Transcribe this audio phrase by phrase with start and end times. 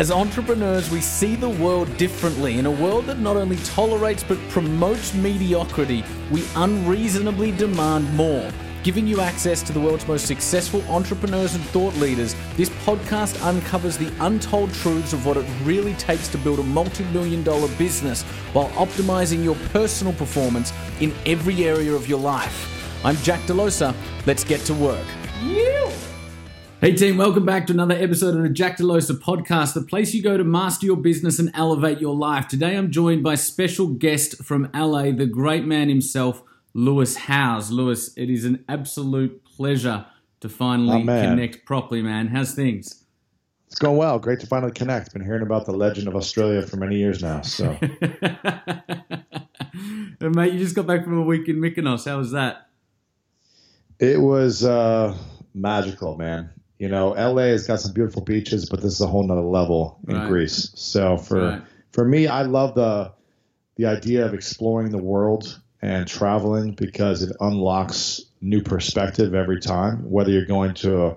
[0.00, 2.58] As entrepreneurs, we see the world differently.
[2.58, 8.50] In a world that not only tolerates but promotes mediocrity, we unreasonably demand more.
[8.82, 13.98] Giving you access to the world's most successful entrepreneurs and thought leaders, this podcast uncovers
[13.98, 18.22] the untold truths of what it really takes to build a multi million dollar business
[18.54, 23.04] while optimizing your personal performance in every area of your life.
[23.04, 23.94] I'm Jack Delosa.
[24.24, 25.04] Let's get to work.
[26.80, 30.22] Hey team, welcome back to another episode of the Jack Delosa podcast, the place you
[30.22, 32.48] go to master your business and elevate your life.
[32.48, 36.42] Today I'm joined by special guest from LA, the great man himself,
[36.72, 37.70] Lewis Howes.
[37.70, 40.06] Lewis, it is an absolute pleasure
[40.40, 42.28] to finally Oh, connect properly, man.
[42.28, 43.04] How's things?
[43.66, 44.18] It's going well.
[44.18, 45.12] Great to finally connect.
[45.12, 47.42] Been hearing about the legend of Australia for many years now.
[47.42, 49.22] So and
[50.34, 52.08] mate, you just got back from a week in Mykonos.
[52.08, 52.68] How was that?
[53.98, 55.14] it was uh,
[55.52, 56.48] magical, man.
[56.80, 59.98] You know, LA has got some beautiful beaches, but this is a whole nother level
[60.08, 60.28] in Right.
[60.28, 60.70] Greece.
[60.74, 61.62] So for Right.
[61.92, 63.12] for me, I love the
[63.76, 70.10] the idea of exploring the world and traveling because it unlocks new perspective every time.
[70.10, 71.16] Whether you're going to a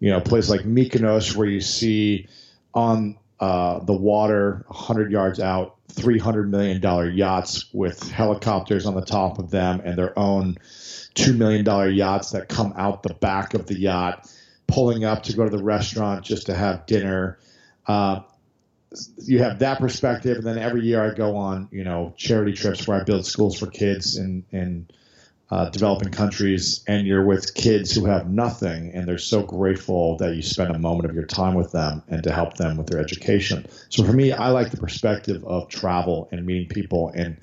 [0.00, 2.26] you know place like Mykonos where you see
[2.72, 9.04] on uh, the water 100 yards out 300 million dollar yachts with helicopters on the
[9.04, 10.56] top of them and their own
[11.14, 14.26] two million dollar yachts that come out the back of the yacht,
[14.66, 17.38] pulling up to go to the restaurant just to have dinner.
[17.86, 18.20] Uh,
[19.22, 22.86] you have that perspective, and then every year I go on, you know, charity trips
[22.86, 24.88] where I build schools for kids in in
[25.50, 30.34] uh, developing countries, and you're with kids who have nothing, and they're so grateful that
[30.34, 32.98] you spend a moment of your time with them and to help them with their
[32.98, 33.66] education.
[33.88, 37.36] So for me, I like the perspective of travel and meeting people and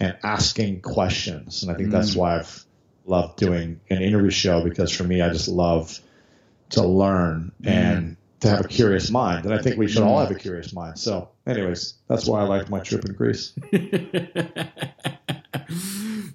[0.00, 2.64] and asking questions, and I think that's why I've
[3.04, 6.00] loved doing an interview show because for me, I just love
[6.72, 10.30] to learn and to have a curious mind, and I think we should all have
[10.30, 10.98] a curious mind.
[10.98, 13.52] So, anyways, that's why I liked my trip in Greece.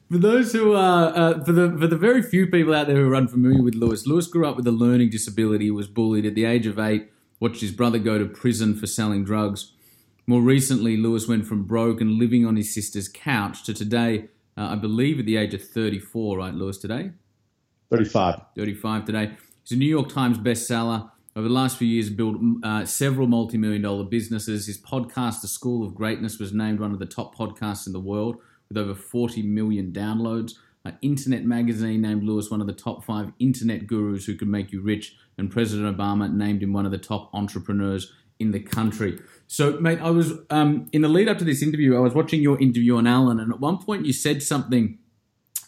[0.10, 3.12] for those who are, uh, for the for the very few people out there who
[3.12, 5.70] are unfamiliar with Lewis, Lewis grew up with a learning disability.
[5.70, 7.12] Was bullied at the age of eight.
[7.40, 9.74] Watched his brother go to prison for selling drugs.
[10.26, 14.70] More recently, Lewis went from broke and living on his sister's couch to today, uh,
[14.72, 16.38] I believe, at the age of 34.
[16.38, 17.12] Right, Lewis, today.
[17.90, 18.42] Thirty-five.
[18.56, 19.32] 35 today.
[19.68, 21.12] He's a New York Times bestseller.
[21.36, 24.66] Over the last few years, built uh, several multi-million dollar businesses.
[24.66, 28.00] His podcast, The School of Greatness, was named one of the top podcasts in the
[28.00, 28.38] world
[28.70, 30.54] with over 40 million downloads.
[30.86, 34.72] Uh, Internet Magazine named Lewis one of the top five internet gurus who could make
[34.72, 39.20] you rich, and President Obama named him one of the top entrepreneurs in the country.
[39.48, 41.98] So, mate, I was um, in the lead up to this interview.
[41.98, 44.98] I was watching your interview on Alan, and at one point you said something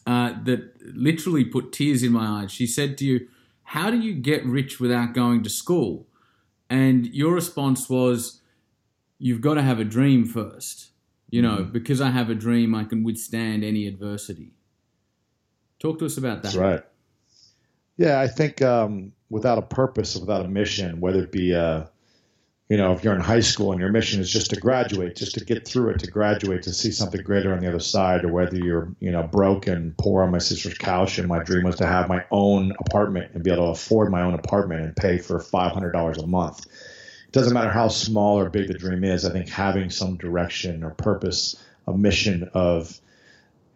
[0.07, 2.51] uh, that literally put tears in my eyes.
[2.53, 3.27] She said to you,
[3.69, 6.07] How do you get rich without going to school?
[6.71, 8.41] And your response was,
[9.19, 10.89] You've got to have a dream first.
[11.29, 14.53] You know, because I have a dream, I can withstand any adversity.
[15.77, 16.53] Talk to us about that.
[16.53, 16.83] That's right.
[17.97, 21.83] Yeah, I think um, without a purpose, without a mission, whether it be, uh,
[22.69, 25.33] you know, if you're in high school and your mission is just to graduate, just
[25.33, 28.31] to get through it, to graduate, to see something greater on the other side, or
[28.31, 31.77] whether you're, you know, broke and poor on my sister's couch, and my dream was
[31.77, 35.17] to have my own apartment and be able to afford my own apartment and pay
[35.17, 36.67] for $500 a month.
[36.67, 39.25] It doesn't matter how small or big the dream is.
[39.25, 41.55] I think having some direction or purpose,
[41.87, 42.99] a mission of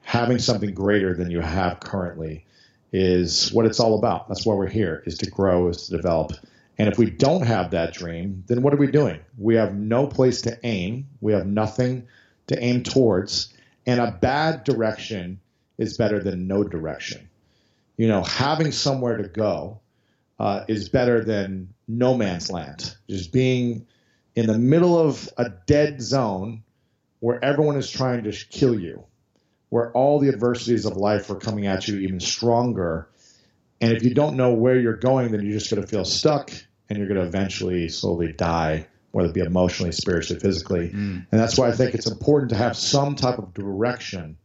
[0.02, 2.46] having something greater than you have currently
[2.92, 4.28] is what it's all about.
[4.28, 6.34] That's why we're here, is to grow, is to develop.
[6.78, 9.20] And if we don't have that dream, then what are we doing?
[9.38, 11.08] We have no place to aim.
[11.22, 12.08] We have nothing
[12.48, 13.54] to aim towards.
[13.86, 15.40] And a bad direction
[15.78, 17.30] is better than no direction.
[17.98, 19.82] You know, having somewhere to go
[20.40, 22.96] uh, is better than no man's land.
[23.08, 23.86] Just being
[24.36, 26.64] in the middle of a dead zone
[27.20, 29.04] where everyone is trying to kill you
[29.74, 33.08] where all the adversities of life are coming at you even stronger.
[33.84, 36.52] And if you don't know where you're going, then you're just going to feel stuck
[36.90, 40.90] and you're going to eventually slowly die, whether it be emotionally, spiritually, physically.
[40.90, 41.28] Mm.
[41.30, 44.38] And that's why I think it's important to have some type of direction,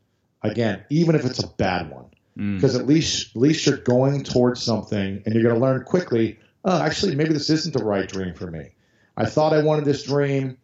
[0.42, 2.06] again, even if it's a bad one.
[2.36, 2.56] Mm.
[2.56, 6.38] Because at least at least you're going towards something and you're going to learn quickly,
[6.64, 8.70] oh, actually, maybe this isn't the right dream for me.
[9.16, 10.58] I thought I wanted this dream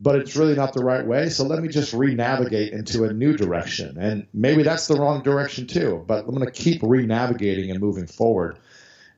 [0.00, 1.28] but it's really not the right way.
[1.28, 3.96] So let me just re-navigate into a new direction.
[3.98, 8.06] And maybe that's the wrong direction too, but I'm going to keep re-navigating and moving
[8.06, 8.58] forward.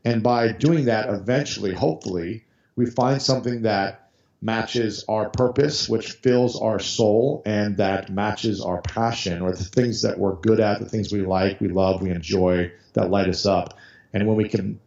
[0.04, 2.44] And by doing that, eventually, hopefully,
[2.76, 4.10] we find something that
[4.42, 10.02] matches our purpose, which fills our soul, and that matches our passion or the things
[10.02, 13.46] that we're good at, the things we like, we love, we enjoy, that light us
[13.46, 13.78] up.
[14.12, 14.78] And when we can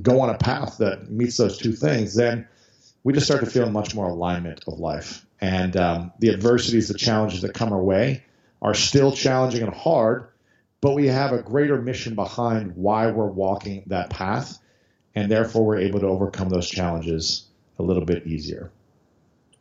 [0.00, 2.48] go on a path that meets those two things, then
[3.06, 5.24] we just start to feel much more alignment of life.
[5.40, 8.24] And um, the adversities, the challenges that come our way
[8.60, 10.30] are still challenging and hard,
[10.80, 14.58] but we have a greater mission behind why we're walking that path.
[15.14, 17.46] And therefore, we're able to overcome those challenges
[17.78, 18.72] a little bit easier.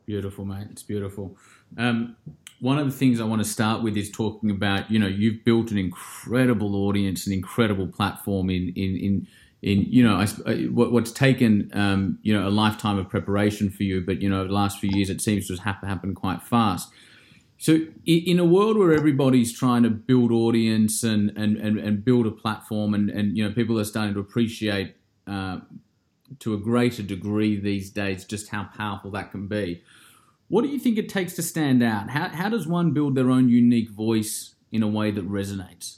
[0.08, 0.66] Beautiful, mate.
[0.72, 1.38] It's beautiful.
[1.78, 2.16] Um,
[2.62, 5.46] one of the things I want to start with is talking about, you know, you've
[5.46, 9.28] built an incredible audience, an incredible platform in, in, in,
[9.66, 14.00] in you know, I, what's taken, um, you know, a lifetime of preparation for you,
[14.00, 16.92] but, you know, the last few years it seems to have happened quite fast.
[17.58, 22.28] So, in a world where everybody's trying to build audience and, and, and, and build
[22.28, 24.96] a platform, and, and, you know, people are starting to appreciate
[25.26, 25.62] uh,
[26.40, 29.82] to a greater degree these days just how powerful that can be.
[30.48, 32.12] What do you think it takes to stand out?
[32.12, 35.98] How, how does one build their own unique voice in a way that resonates?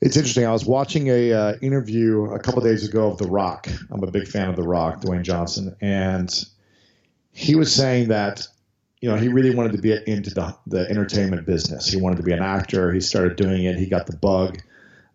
[0.00, 0.46] It's interesting.
[0.46, 3.68] I was watching a uh, interview a couple days ago of The Rock.
[3.90, 6.32] I'm a big fan of The Rock, Dwayne Johnson, and
[7.32, 8.46] he was saying that
[9.00, 11.88] you know he really wanted to be into the the entertainment business.
[11.88, 12.92] He wanted to be an actor.
[12.92, 13.76] He started doing it.
[13.76, 14.58] He got the bug.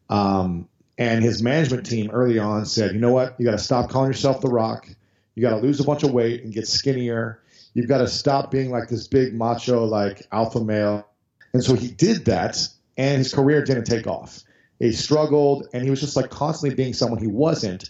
[0.09, 3.35] Um, and his management team early on said, you know what?
[3.39, 4.87] You got to stop calling yourself The Rock.
[5.35, 7.41] You got to lose a bunch of weight and get skinnier.
[7.73, 11.07] You've got to stop being like this big macho, like alpha male.
[11.53, 12.57] And so he did that,
[12.97, 14.43] and his career didn't take off.
[14.83, 17.89] He struggled, and he was just like constantly being someone he wasn't.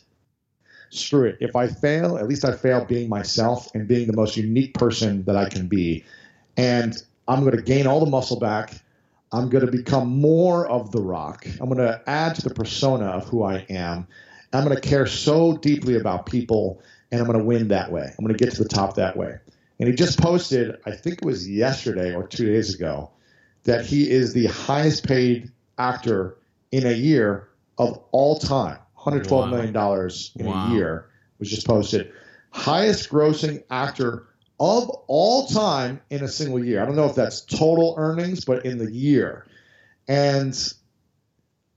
[0.91, 1.37] Screw it.
[1.39, 5.23] If I fail, at least I fail being myself and being the most unique person
[5.23, 6.05] that I can be.
[6.55, 6.95] And
[7.27, 8.75] I'm going to gain all the muscle back.
[9.31, 11.47] I'm going to become more of the rock.
[11.59, 14.05] I'm going to add to the persona of who I am.
[14.53, 16.79] I'm going to care so deeply about people,
[17.11, 18.03] and I'm going to win that way.
[18.03, 19.39] I'm going to get to the top that way.
[19.79, 23.09] And he just posted, I think it was yesterday or two days ago,
[23.63, 26.37] that he is the highest paid actor
[26.73, 28.79] in a year of all time.
[28.97, 29.45] $112 wow.
[29.45, 30.67] million dollars in wow.
[30.67, 32.11] a year was just posted.
[32.49, 34.27] Highest grossing actor
[34.59, 36.81] of all time in a single year.
[36.81, 39.45] I don't know if that's total earnings, but in the year.
[40.07, 40.57] And,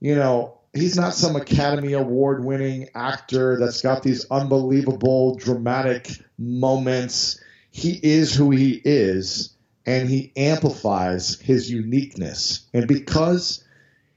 [0.00, 7.38] you know, he's not some Academy Award winning actor that's got these unbelievable dramatic moments
[7.70, 9.50] he is who he is
[9.84, 12.66] and he amplifies his uniqueness.
[12.72, 13.62] And because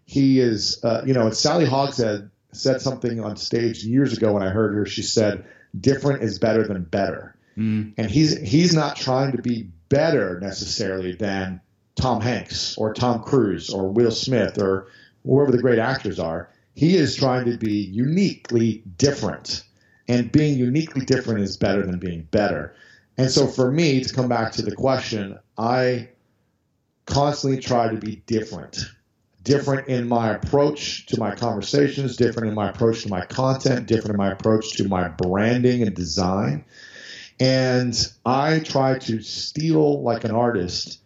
[0.10, 4.50] he is, uh, you know, Sally Hogshead said something on stage years ago when I
[4.50, 4.88] heard her.
[4.88, 5.46] She said,
[5.80, 7.94] "Different is better than better," mm.
[7.96, 11.62] and he's he's not trying to be better necessarily than
[11.96, 14.88] Tom Hanks or Tom Cruise or Will Smith or
[15.24, 16.50] whoever the great actors are.
[16.74, 19.64] He is trying to be uniquely different,
[20.08, 22.74] and being uniquely different is better than being better.
[23.20, 26.10] And so for me to come back to the question, I
[27.06, 28.90] constantly try to be different.
[29.44, 34.12] Different in my approach to my conversations, different in my approach to my content, different
[34.12, 36.66] in my approach to my branding and design.
[37.40, 37.96] And
[38.26, 41.00] I try to steal like an artist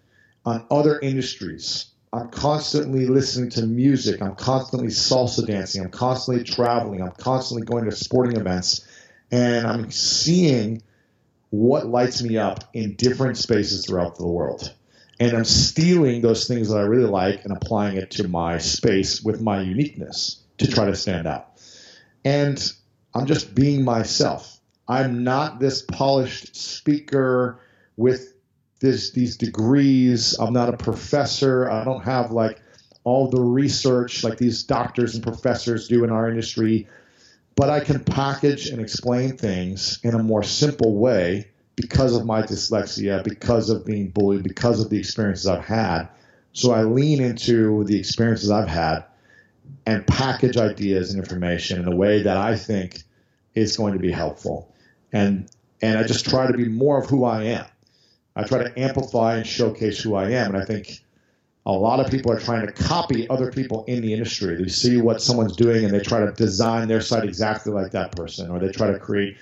[0.46, 1.86] on other industries.
[2.12, 4.22] I'm constantly listening to music.
[4.22, 5.84] I'm constantly salsa dancing.
[5.84, 7.02] I'm constantly traveling.
[7.02, 8.88] I'm constantly going to sporting events.
[9.32, 10.84] And I'm seeing
[11.50, 14.74] what lights me up in different spaces throughout the world.
[15.24, 19.24] And I'm stealing those things that I really like and applying it to my space
[19.24, 21.48] with my uniqueness to try to stand out.
[22.26, 22.62] And
[23.14, 24.60] I'm just being myself.
[24.86, 27.62] I'm not this polished speaker
[27.96, 28.34] with
[28.82, 30.38] this these degrees.
[30.38, 31.72] I'm not a professor.
[31.72, 32.62] I don't have like
[33.06, 36.88] all the research like these doctors and professors do in our industry
[37.56, 42.42] but I can package and explain things in a more simple way because of my
[42.42, 46.08] dyslexia, because of being bullied, because of the experiences I've had.
[46.54, 49.06] So I lean into the experiences I've had
[49.86, 53.04] and package ideas and information in a way that I think
[53.56, 54.74] is going to be helpful.
[55.12, 55.50] And
[55.82, 57.66] and I just try to be more of who I am.
[58.36, 60.54] I try to amplify and showcase who I am.
[60.54, 61.04] And I think
[61.66, 64.56] a lot of people are trying to copy other people in the industry.
[64.56, 68.14] They see what someone's doing and they try to design their site exactly like that
[68.14, 69.38] person, or they try to create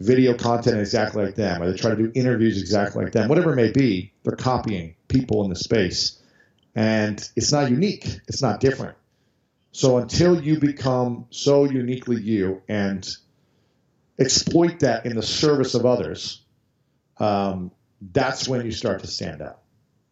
[0.00, 3.28] video content exactly like them, or they try to do interviews exactly like them.
[3.28, 6.20] Whatever it may be, they're copying people in the space.
[6.74, 8.96] And it's not unique, it's not different.
[9.72, 13.08] So until you become so uniquely you and
[14.18, 16.42] exploit that in the service of others,
[17.18, 17.70] um,
[18.12, 19.60] that's when you start to stand out.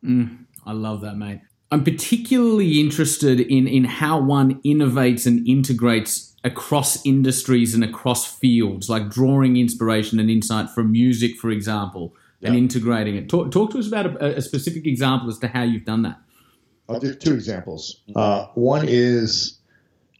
[0.04, 0.46] Mm.
[0.64, 1.40] I love that, mate.
[1.70, 8.88] I'm particularly interested in in how one innovates and integrates across industries and across fields,
[8.88, 13.28] like drawing inspiration and insight from music, for example, and integrating it.
[13.28, 16.18] Talk, talk to us about a, a, specific example as to how you've done that.
[16.88, 18.00] I'll do two examples.
[18.16, 19.60] Uh, one is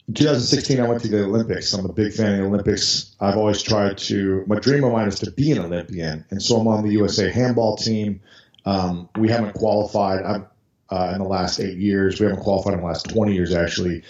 [0.09, 1.73] in 2016, I went to the Olympics.
[1.73, 3.15] I'm a big fan of the Olympics.
[3.21, 6.25] I've always tried to, my dream of mine is to be an Olympian.
[6.31, 8.21] And so I'm on the USA handball team.
[8.65, 10.45] Um, we haven't qualified
[10.91, 12.21] uh, in the last eight years.
[12.21, 14.03] We haven't qualified in the last 20 years, actually.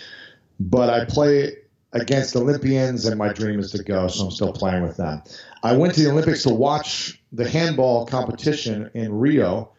[0.61, 1.57] But I play
[1.92, 5.22] against Olympians, and my dream is to go, so I'm still playing with them.
[5.62, 9.72] I went to the Olympics to watch the handball competition in Rio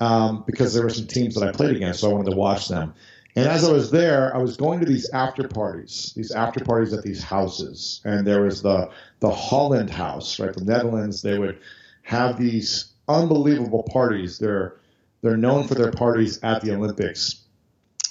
[0.00, 2.68] um, because there were some teams that I played against, so I wanted to watch
[2.68, 2.94] them.
[3.36, 6.92] And as I was there, I was going to these after parties, these after parties
[6.92, 11.22] at these houses, and there was the the Holland House, right, the Netherlands.
[11.22, 11.60] They would
[12.02, 14.38] have these unbelievable parties.
[14.38, 14.76] They're
[15.22, 17.44] they're known for their parties at the Olympics,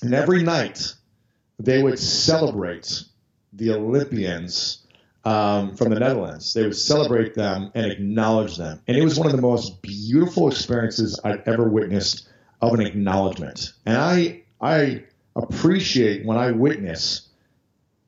[0.02, 0.94] and every night
[1.60, 3.04] they would celebrate
[3.54, 4.86] the Olympians
[5.26, 6.54] um, from the Netherlands.
[6.54, 10.48] They would celebrate them and acknowledge them, and it was one of the most beautiful
[10.48, 12.28] experiences I'd ever witnessed
[12.62, 13.74] of an acknowledgement.
[13.86, 15.04] And I I
[15.36, 17.30] appreciate when I witness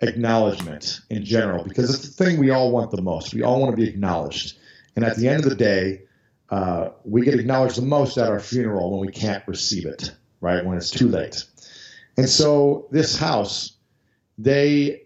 [0.02, 3.34] acknowledgement in general because it's the thing we all want the most.
[3.34, 4.58] We all want to be acknowledged.
[4.96, 6.02] And at the end of the day,
[6.50, 10.66] uh, we get acknowledged the most at our funeral when we can't receive it, right?
[10.66, 11.46] When it's too late.
[12.18, 13.74] And so this house,
[14.38, 15.04] they,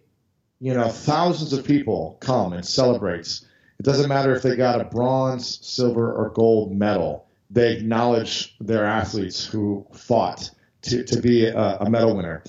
[0.60, 3.46] you know, thousands of people come and celebrates.
[3.80, 7.28] It doesn't matter if they got a bronze, silver, or gold medal.
[7.50, 10.50] They acknowledge their athletes who fought
[10.84, 12.44] to, to be a, a medal winner.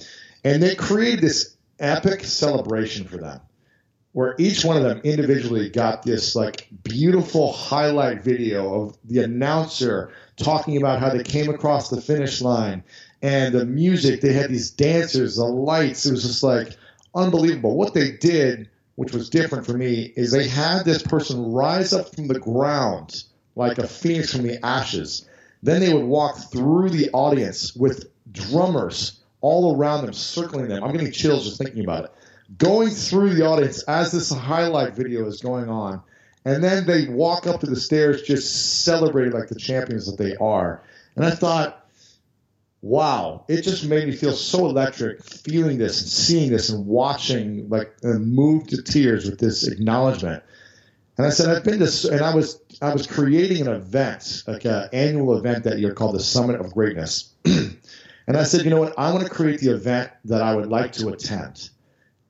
[0.45, 3.41] And they created this epic celebration for them
[4.17, 10.11] where each one of them individually got this like beautiful highlight video of the announcer
[10.37, 12.83] talking about how they came across the finish line
[13.21, 16.79] and the music they had these dancers the lights it was just like
[17.17, 21.93] unbelievable what they did which was different for me is they had this person rise
[21.93, 23.25] up from the ground
[23.57, 25.29] like a phoenix from the ashes
[25.63, 30.83] then they would walk through the audience with drummers all around them, circling them.
[30.83, 32.13] I'm getting chills just thinking about it.
[32.59, 36.03] Going through the audience as this highlight video is going on.
[36.45, 40.37] And then they walk up to the stairs just celebrating like the champions that they
[40.37, 40.83] are.
[41.17, 41.86] And I thought,
[42.87, 47.69] wow, it just made me feel so electric feeling this and seeing this and watching,
[47.69, 50.43] like, and moved to tears with this acknowledgement.
[51.19, 54.65] And I said, I've been to, and I was, I was creating an event, like
[54.65, 57.35] an annual event that year called the Summit of Greatness.
[58.29, 58.95] And I said, you know what?
[58.99, 61.71] I want to create the event that I would like to attend.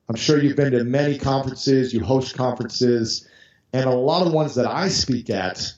[0.08, 3.26] I'm sure you've been to many conferences, you host conferences,
[3.72, 5.72] and a lot of ones that I speak at,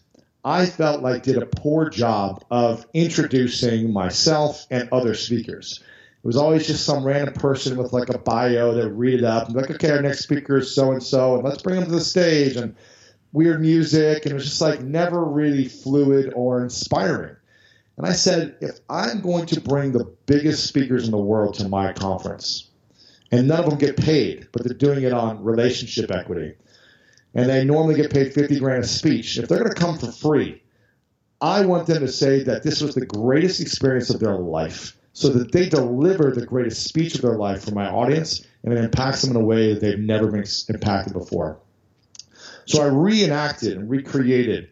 [0.48, 5.84] I felt like did a poor job of introducing myself and other speakers.
[6.24, 9.44] It was always just some random person with like a bio that read it up
[9.44, 11.84] and be like, okay, our next speaker is so and so, and let's bring them
[11.84, 12.74] to the stage and
[13.34, 17.36] weird music, and it was just like never really fluid or inspiring.
[17.98, 21.68] And I said, if I'm going to bring the biggest speakers in the world to
[21.68, 22.70] my conference,
[23.30, 26.54] and none of them get paid, but they're doing it on relationship equity,
[27.34, 30.10] and they normally get paid 50 grand a speech, if they're going to come for
[30.10, 30.62] free,
[31.40, 35.28] I want them to say that this was the greatest experience of their life so
[35.30, 39.22] that they deliver the greatest speech of their life for my audience and it impacts
[39.22, 41.58] them in a way that they've never been impacted before.
[42.66, 44.68] So I reenacted and recreated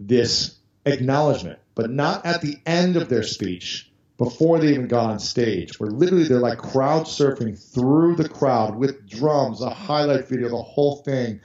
[0.00, 5.18] this acknowledgement but not at the end of their speech before they even got on
[5.18, 10.48] stage, where literally they're like crowd surfing through the crowd with drums, a highlight video,
[10.48, 11.38] the whole thing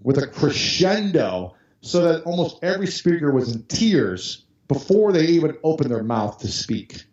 [0.00, 5.90] with a crescendo so that almost every speaker was in tears before they even opened
[5.90, 7.04] their mouth to speak.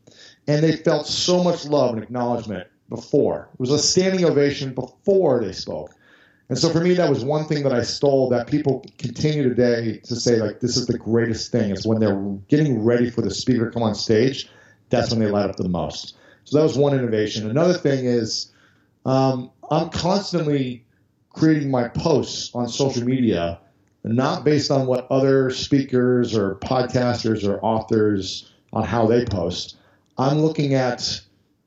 [0.48, 3.50] And they felt so much love and acknowledgement before.
[3.54, 5.92] It was a standing ovation before they spoke.
[6.50, 10.00] And so for me, that was one thing that I stole that people continue today
[10.06, 11.70] to say, like, this is the greatest thing.
[11.70, 14.50] Is when they're getting ready for the speaker to come on stage,
[14.90, 16.18] that's when they light up the most.
[16.46, 17.48] So that was one innovation.
[17.48, 18.52] Another thing is
[19.06, 20.84] um, I'm constantly
[21.30, 23.60] creating my posts on social media,
[24.04, 29.78] not based on what other speakers or podcasters or authors on how they post.
[30.18, 31.22] I'm looking at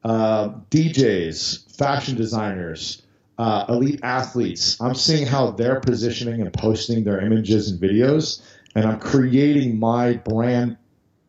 [0.04, 3.02] uh, DJs, fashion designers,
[3.38, 4.80] uh, elite athletes.
[4.80, 8.42] I'm seeing how they're positioning and posting their images and videos,
[8.74, 10.76] and I'm creating my brand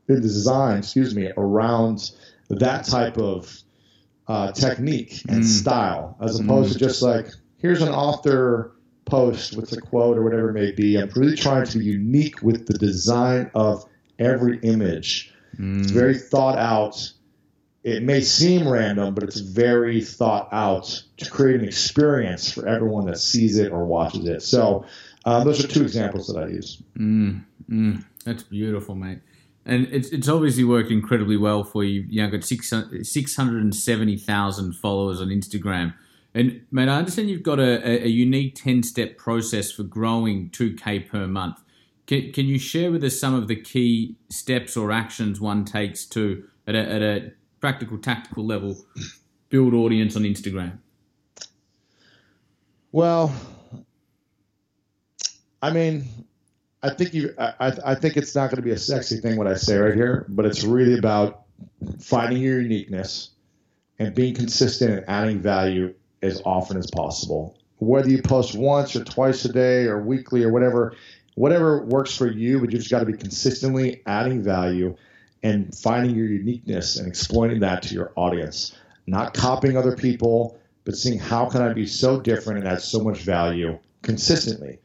[0.07, 2.11] design, excuse me, around
[2.49, 3.57] that type of
[4.27, 5.45] uh, technique and mm.
[5.45, 6.73] style, as opposed mm.
[6.73, 7.27] to just like
[7.63, 10.97] here's an author post with a quote or whatever it may be.
[10.97, 13.83] I'm really trying to be unique with the design of
[14.19, 15.33] every image.
[15.57, 15.81] Mm.
[15.81, 17.11] It's very thought out
[17.83, 23.05] it may seem random, but it's very thought out to create an experience for everyone
[23.07, 24.41] that sees it or watches it.
[24.41, 24.85] So
[25.25, 26.81] uh, those are two examples that I use.
[26.97, 29.19] Mm, mm, that's beautiful, mate.
[29.65, 32.05] And it's, it's obviously worked incredibly well for you.
[32.09, 35.93] You know, got 670,000 followers on Instagram.
[36.35, 40.99] And mate, I understand you've got a, a unique ten-step process for growing two k
[40.99, 41.61] per month.
[42.07, 46.05] Can, can you share with us some of the key steps or actions one takes
[46.07, 48.75] to, at a, at a practical, tactical level,
[49.49, 50.79] build audience on Instagram?
[52.91, 53.33] Well,
[55.61, 56.07] I mean,
[56.81, 57.33] I think you.
[57.37, 59.95] I, I think it's not going to be a sexy thing what I say right
[59.95, 61.43] here, but it's really about
[62.01, 63.29] finding your uniqueness
[63.99, 67.55] and being consistent and adding value as often as possible.
[67.79, 70.95] Whether you post once or twice a day or weekly or whatever,
[71.35, 74.95] whatever works for you, but you've just got to be consistently adding value
[75.43, 78.75] and finding your uniqueness and exploiting that to your audience.
[79.05, 83.01] Not copying other people, but seeing how can I be so different and add so
[83.01, 84.79] much value consistently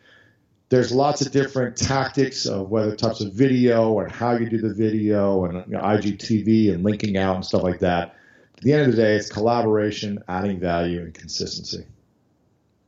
[0.68, 4.75] there's lots of different tactics of whether types of video and how you do the
[4.75, 8.16] video and you know, IGTV and linking out and stuff like that.
[8.59, 11.87] At the end of the day, it's collaboration, adding value, and consistency.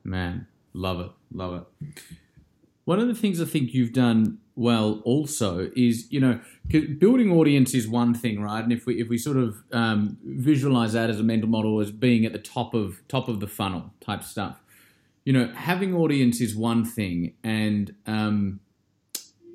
[0.05, 2.03] Man, love it, love it.
[2.85, 6.39] One of the things I think you've done well also is you know
[6.99, 8.63] building audience is one thing, right?
[8.63, 11.91] And if we if we sort of um, visualize that as a mental model as
[11.91, 14.61] being at the top of top of the funnel type stuff
[15.25, 18.61] you know, having audience is one thing, and um,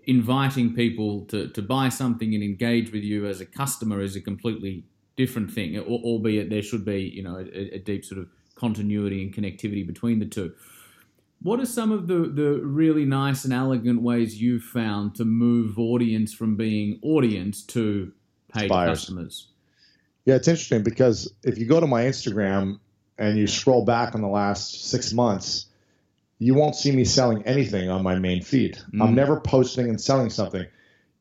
[0.06, 4.22] inviting people to, to buy something and engage with you as a customer is a
[4.22, 4.84] completely
[5.16, 5.78] different thing.
[5.80, 10.20] Albeit there should be, you know, a, a deep sort of continuity and connectivity between
[10.20, 10.54] the two.
[11.42, 15.78] What are some of the, the really nice and elegant ways you've found to move
[15.78, 18.14] audience from being audience to
[18.54, 19.00] paid Buyers.
[19.00, 19.48] customers?
[20.24, 22.80] Yeah, it's interesting because if you go to my Instagram,
[23.18, 25.68] and you scroll back on the last six months,
[26.38, 28.78] you won't see me selling anything on my main feed.
[28.94, 29.02] Mm.
[29.02, 30.66] I'm never posting and selling something.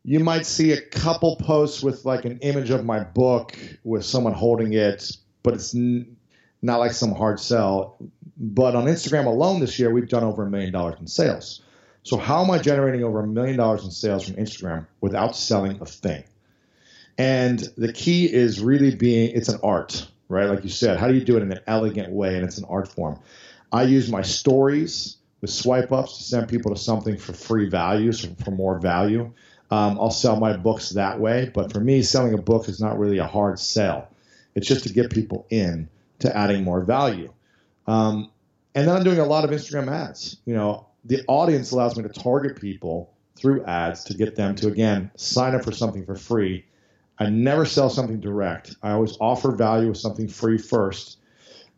[0.05, 4.35] You might see a couple posts with like an image of my book with someone
[4.35, 6.17] holding it, but it's n-
[6.61, 7.97] not like some hard sell.
[8.37, 11.63] But on Instagram alone this year, we've done over a million dollars in sales.
[12.03, 15.81] So how am I generating over a million dollars in sales from Instagram without selling
[15.81, 16.25] a thing?
[17.17, 20.49] And the key is really being it's an art right?
[20.49, 22.37] Like you said, how do you do it in an elegant way?
[22.37, 23.21] And it's an art form.
[23.73, 28.25] I use my stories with swipe ups to send people to something for free values
[28.25, 29.33] for, for more value.
[29.71, 31.51] Um, I'll sell my books that way.
[31.53, 34.09] But for me, selling a book is not really a hard sell.
[34.55, 35.89] It's just to get people in
[36.21, 37.33] to adding more value.
[37.87, 38.31] Um,
[38.75, 40.39] and then I'm doing a lot of Instagram ads.
[40.45, 44.69] You know, the audience allows me to target people through ads to get them to
[44.69, 46.65] again sign up for something for free
[47.19, 48.77] I never sell something direct.
[48.83, 51.19] I always offer value with something free first,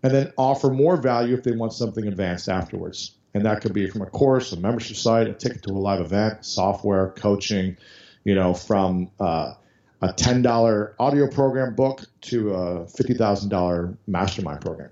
[0.02, 3.12] and then offer more value if they want something advanced afterwards.
[3.36, 6.00] And that could be from a course, a membership site, a ticket to a live
[6.00, 7.76] event, software, coaching,
[8.24, 9.52] you know, from uh,
[10.00, 14.88] a $10 audio program book to a $50,000 mastermind program.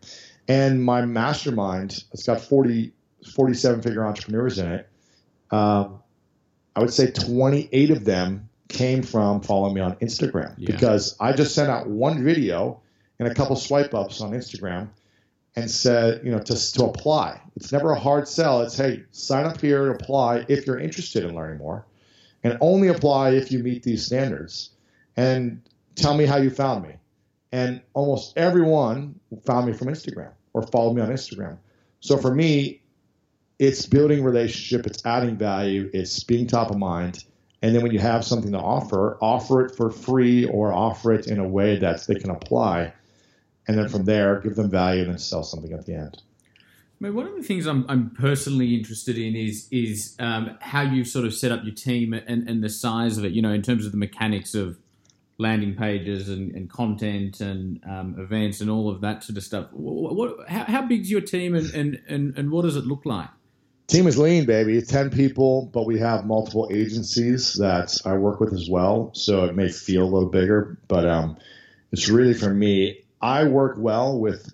[0.46, 2.92] And my mastermind, it's got 40,
[3.34, 4.90] 47 figure entrepreneurs in it.
[5.50, 6.02] Um,
[6.76, 10.66] I would say 28 of them came from following me on Instagram yeah.
[10.70, 12.82] because I just sent out one video
[13.18, 14.90] and a couple swipe ups on Instagram
[15.56, 17.40] and said, you know, to, to apply.
[17.56, 18.62] It's never a hard sell.
[18.62, 21.86] It's, hey, sign up here and apply if you're interested in learning more
[22.42, 24.70] and only apply if you meet these standards
[25.16, 25.62] and
[25.94, 26.94] tell me how you found me.
[27.52, 31.56] And almost everyone found me from Instagram or followed me on Instagram.
[32.00, 32.82] So for me,
[33.60, 37.24] it's building relationship, it's adding value, it's being top of mind
[37.64, 41.28] and then when you have something to offer, offer it for free or offer it
[41.28, 42.92] in a way that they can apply.
[43.66, 46.22] And then from there, give them value and then sell something at the end.
[47.00, 50.82] I mean, one of the things I'm, I'm personally interested in is is um, how
[50.82, 53.32] you sort of set up your team and, and the size of it.
[53.32, 54.78] You know, in terms of the mechanics of
[55.38, 59.66] landing pages and, and content and um, events and all of that sort of stuff.
[59.72, 63.04] What, what how, how big's your team and, and, and, and what does it look
[63.04, 63.28] like?
[63.86, 64.80] Team is lean, baby.
[64.80, 69.10] Ten people, but we have multiple agencies that I work with as well.
[69.14, 71.36] So it may feel a little bigger, but um,
[71.92, 73.03] it's really for me.
[73.20, 74.52] I work well with.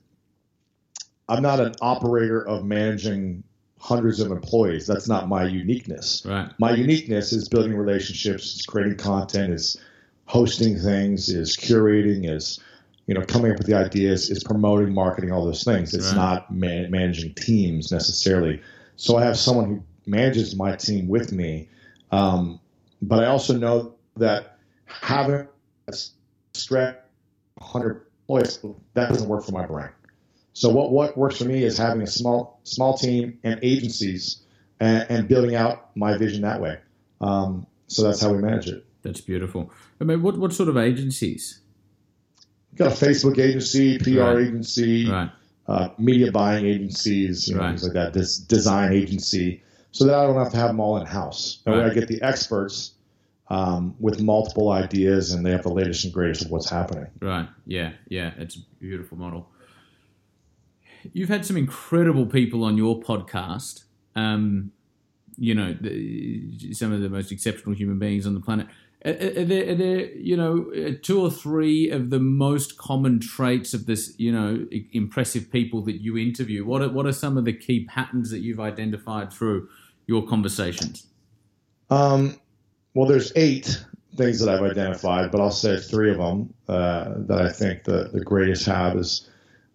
[1.29, 3.44] I'm not an operator of managing
[3.79, 4.87] hundreds of employees.
[4.87, 6.23] That's not my uniqueness.
[6.27, 6.51] Right.
[6.59, 9.81] My uniqueness is building relationships, is creating content, is
[10.27, 12.61] hosting things, is curating, is
[13.07, 15.94] you know coming up with the ideas, is promoting, marketing, all those things.
[15.94, 16.16] It's right.
[16.16, 18.61] not man- managing teams necessarily.
[18.96, 21.68] So I have someone who manages my team with me.
[22.11, 22.61] Um,
[23.01, 25.49] but I also know that having
[25.88, 25.92] a
[26.53, 26.96] stretch
[27.55, 28.59] 100 employees,
[28.95, 29.90] that doesn't work for my brain.
[30.53, 34.43] So what, what works for me is having a small small team and agencies
[34.81, 36.79] and, and building out my vision that way.
[37.21, 38.85] Um, so that's how we manage it.
[39.03, 39.71] That's beautiful.
[40.01, 41.61] I mean, what, what sort of agencies?
[42.75, 44.38] Got a Facebook agency, PR right.
[44.38, 45.31] agency, right
[45.71, 47.69] uh, media buying agencies, you know, Right.
[47.69, 49.62] things like that, this design agency,
[49.93, 51.62] so that I don't have to have them all in house.
[51.64, 52.93] That way, I get the experts
[53.51, 57.09] um, with multiple ideas, and they have the latest and greatest of what's happening.
[57.21, 57.49] Right.
[57.67, 57.93] Yeah.
[58.09, 58.31] Yeah.
[58.39, 59.51] It's a beautiful model.
[61.13, 63.85] You've had some incredible people on your podcast.
[64.15, 64.73] Um,
[65.37, 68.69] you know, the, some of the most exceptional human beings on the planet.
[69.05, 73.19] Are, are there, are there, you know, uh, two or three of the most common
[73.19, 76.67] traits of this, you know, impressive people that you interview?
[76.67, 79.69] What are, what are some of the key patterns that you've identified through
[80.07, 81.07] your conversations?
[81.89, 82.39] Um,
[82.94, 83.85] well, there's eight
[84.16, 88.11] things that I've identified, but I'll say three of them uh, that I think the,
[88.12, 89.29] the greatest have is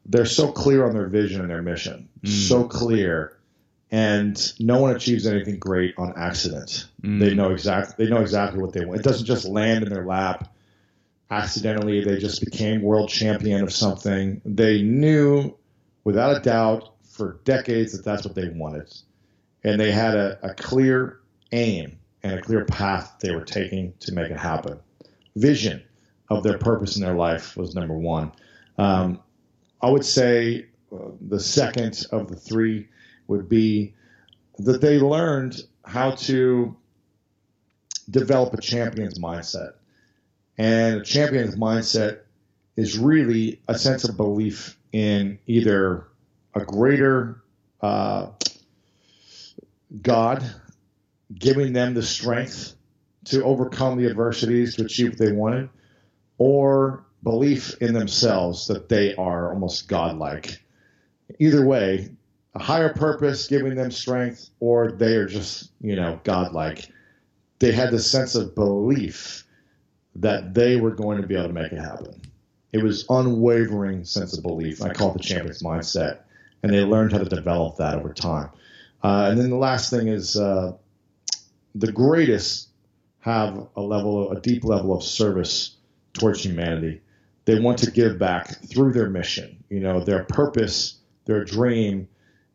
[0.05, 2.47] they're so clear on their vision and their mission, Mm.
[2.47, 3.37] so clear,
[3.91, 6.87] and no one achieves anything great on accident.
[7.03, 7.19] Mm.
[7.19, 8.99] They know exactly they know exactly what they want.
[8.99, 10.51] It doesn't just land in their lap
[11.31, 12.03] accidentally.
[12.03, 14.41] They just became world champion of something.
[14.45, 15.55] They knew
[16.03, 18.93] without a doubt for decades that that's what they wanted,
[19.63, 21.19] and they had a, a clear
[21.51, 24.79] aim and a clear path they were taking to make it happen.
[25.35, 25.83] Vision
[26.29, 28.31] of their purpose in their life was number one.
[28.79, 29.19] Um,
[29.79, 32.87] I would say uh, the second of the three
[33.27, 33.93] would be
[34.57, 36.75] that they learned how to
[38.09, 39.73] develop a champion's mindset.
[40.57, 42.21] And a champion's mindset
[42.75, 46.07] is really a sense of belief in either
[46.55, 47.43] a greater
[47.81, 48.29] uh,
[50.01, 50.43] God
[51.37, 52.75] giving them the strength
[53.25, 55.69] to overcome the adversities to achieve what they wanted,
[56.37, 60.61] or belief in themselves that they are almost godlike.
[61.39, 62.09] Either way,
[62.53, 66.89] a higher purpose giving them strength, or they are just, you know, godlike.
[67.59, 69.45] They had this sense of belief
[70.15, 72.21] that they were going to be able to make it happen.
[72.71, 74.81] It was unwavering sense of belief.
[74.81, 76.19] I call it the champion's mindset,
[76.61, 78.49] and they learned how to develop that over time.
[79.03, 80.73] Uh, and then the last thing is uh,
[81.75, 82.69] the greatest
[83.19, 85.75] have a level, a deep level of service
[86.13, 87.01] towards humanity.
[87.43, 89.63] They want to give back through their mission.
[89.69, 92.07] You know, their purpose, their dream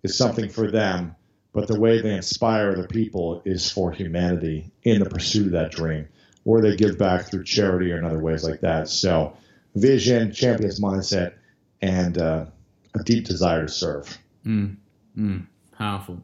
[0.03, 1.15] is something for them,
[1.53, 5.73] but the way they inspire other people is for humanity in the pursuit of that
[5.73, 6.09] dream,
[6.45, 8.89] or they give back through charity or in other ways like that.
[8.89, 9.37] So,
[9.75, 11.35] vision, champion's mindset,
[11.83, 12.47] and uh,
[12.95, 14.19] a deep desire to serve.
[14.47, 14.77] Mm,
[15.17, 16.23] mm, powerful.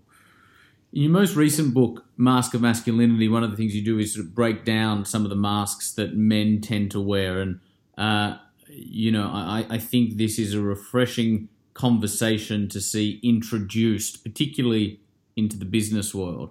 [0.92, 4.14] In your most recent book, Mask of Masculinity, one of the things you do is
[4.14, 7.40] sort of break down some of the masks that men tend to wear.
[7.40, 7.60] And,
[7.98, 15.00] uh, you know, I, I think this is a refreshing conversation to see introduced, particularly
[15.36, 16.50] into the business world.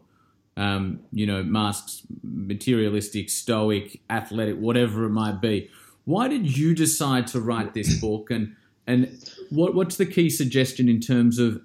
[0.58, 5.70] Um, you know, masks, materialistic, stoic, athletic, whatever it might be.
[6.06, 8.30] Why did you decide to write this book?
[8.30, 11.62] And, and what, what's the key suggestion in terms of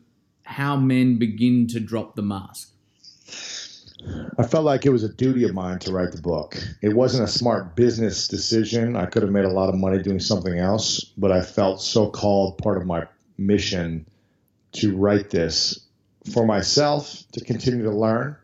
[0.51, 2.73] how men begin to drop the mask?
[4.37, 6.59] I felt like it was a duty of mine to write the book.
[6.83, 8.97] It wasn't a smart business decision.
[8.97, 12.11] I could have made a lot of money doing something else, but I felt so
[12.11, 13.07] called, part of my
[13.39, 14.07] mission
[14.73, 15.87] to write this
[16.33, 18.37] for myself to continue to learn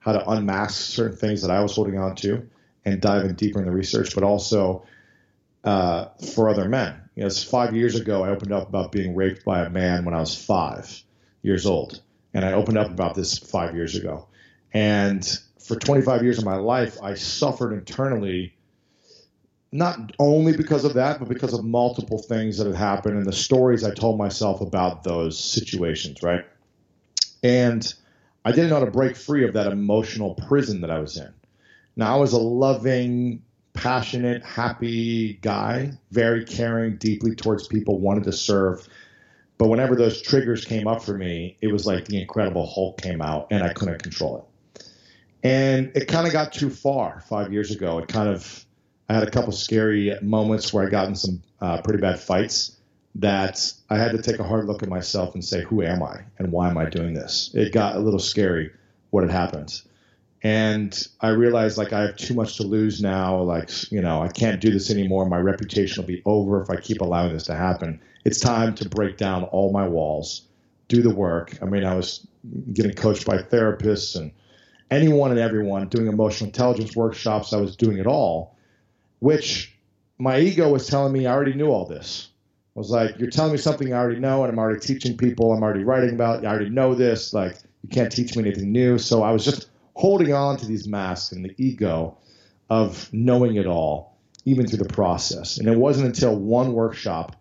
[0.00, 2.48] how to unmask certain things that I was holding on to
[2.84, 4.84] and dive in deeper in the research, but also
[5.62, 7.00] uh, for other men.
[7.14, 10.04] You know, it's five years ago, I opened up about being raped by a man
[10.04, 11.04] when I was five
[11.46, 12.02] years old.
[12.34, 14.26] And I opened up about this five years ago.
[14.74, 15.26] And
[15.58, 18.54] for 25 years of my life, I suffered internally,
[19.72, 23.32] not only because of that, but because of multiple things that had happened and the
[23.32, 26.44] stories I told myself about those situations, right?
[27.42, 27.94] And
[28.44, 31.32] I didn't know how to break free of that emotional prison that I was in.
[31.96, 38.32] Now, I was a loving, passionate, happy guy, very caring, deeply towards people, wanted to
[38.32, 38.86] serve.
[39.58, 43.22] But whenever those triggers came up for me, it was like the Incredible Hulk came
[43.22, 44.84] out and I couldn't control it.
[45.42, 47.98] And it kind of got too far five years ago.
[47.98, 48.64] It kind of,
[49.08, 52.76] I had a couple scary moments where I got in some uh, pretty bad fights
[53.14, 56.22] that I had to take a hard look at myself and say, who am I
[56.38, 57.50] and why am I doing this?
[57.54, 58.72] It got a little scary
[59.10, 59.80] what had happened.
[60.42, 63.40] And I realized like I have too much to lose now.
[63.40, 65.26] Like, you know, I can't do this anymore.
[65.26, 68.00] My reputation will be over if I keep allowing this to happen.
[68.26, 70.42] It's time to break down all my walls,
[70.88, 71.56] do the work.
[71.62, 72.26] I mean, I was
[72.72, 74.32] getting coached by therapists and
[74.90, 77.52] anyone and everyone doing emotional intelligence workshops.
[77.52, 78.56] I was doing it all,
[79.20, 79.78] which
[80.18, 82.28] my ego was telling me I already knew all this.
[82.74, 85.52] I was like, you're telling me something I already know, and I'm already teaching people.
[85.52, 86.44] I'm already writing about.
[86.44, 87.32] I already know this.
[87.32, 88.98] Like, you can't teach me anything new.
[88.98, 92.18] So I was just holding on to these masks and the ego
[92.70, 95.58] of knowing it all, even through the process.
[95.58, 97.36] And it wasn't until one workshop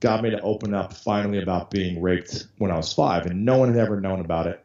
[0.00, 3.58] got me to open up finally about being raped when I was five, and no
[3.58, 4.64] one had ever known about it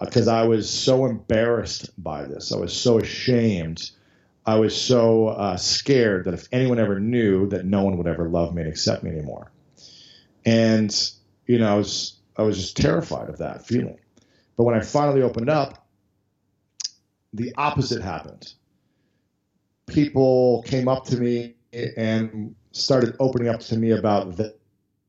[0.00, 2.52] because uh, I was so embarrassed by this.
[2.52, 3.90] I was so ashamed.
[4.46, 8.28] I was so uh, scared that if anyone ever knew, that no one would ever
[8.28, 9.52] love me and accept me anymore.
[10.44, 11.12] And
[11.46, 13.98] you know, I was I was just terrified of that feeling.
[14.56, 15.86] But when I finally opened up,
[17.32, 18.52] the opposite happened.
[19.86, 21.54] People came up to me
[21.96, 24.54] and started opening up to me about the,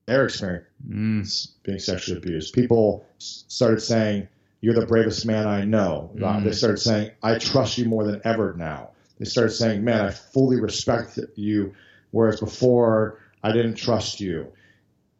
[0.05, 1.63] their experience mm.
[1.63, 2.53] being sexually abused.
[2.53, 4.27] People started saying,
[4.61, 6.43] "You're the bravest man I know." Mm.
[6.43, 10.11] They started saying, "I trust you more than ever now." They started saying, "Man, I
[10.11, 11.73] fully respect you,"
[12.11, 14.47] whereas before I didn't trust you.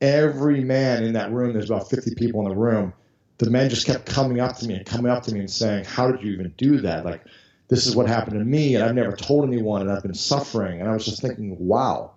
[0.01, 2.93] Every man in that room, there's about 50 people in the room.
[3.37, 5.85] The men just kept coming up to me and coming up to me and saying,
[5.85, 7.21] "How did you even do that?" Like,
[7.69, 10.81] this is what happened to me, and I've never told anyone, and I've been suffering.
[10.81, 12.11] And I was just thinking, wow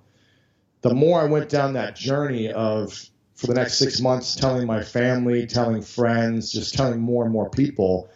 [0.89, 4.83] the more I went down that journey of for the next six months telling my
[4.83, 8.09] family, telling friends, just telling more and more people,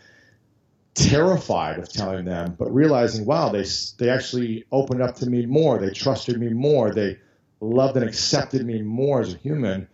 [0.95, 3.65] terrified of telling them, but realizing, wow, they
[3.99, 5.79] they actually opened up to me more.
[5.79, 6.93] They trusted me more.
[6.93, 7.19] They
[7.61, 9.89] loved and accepted me more as a human.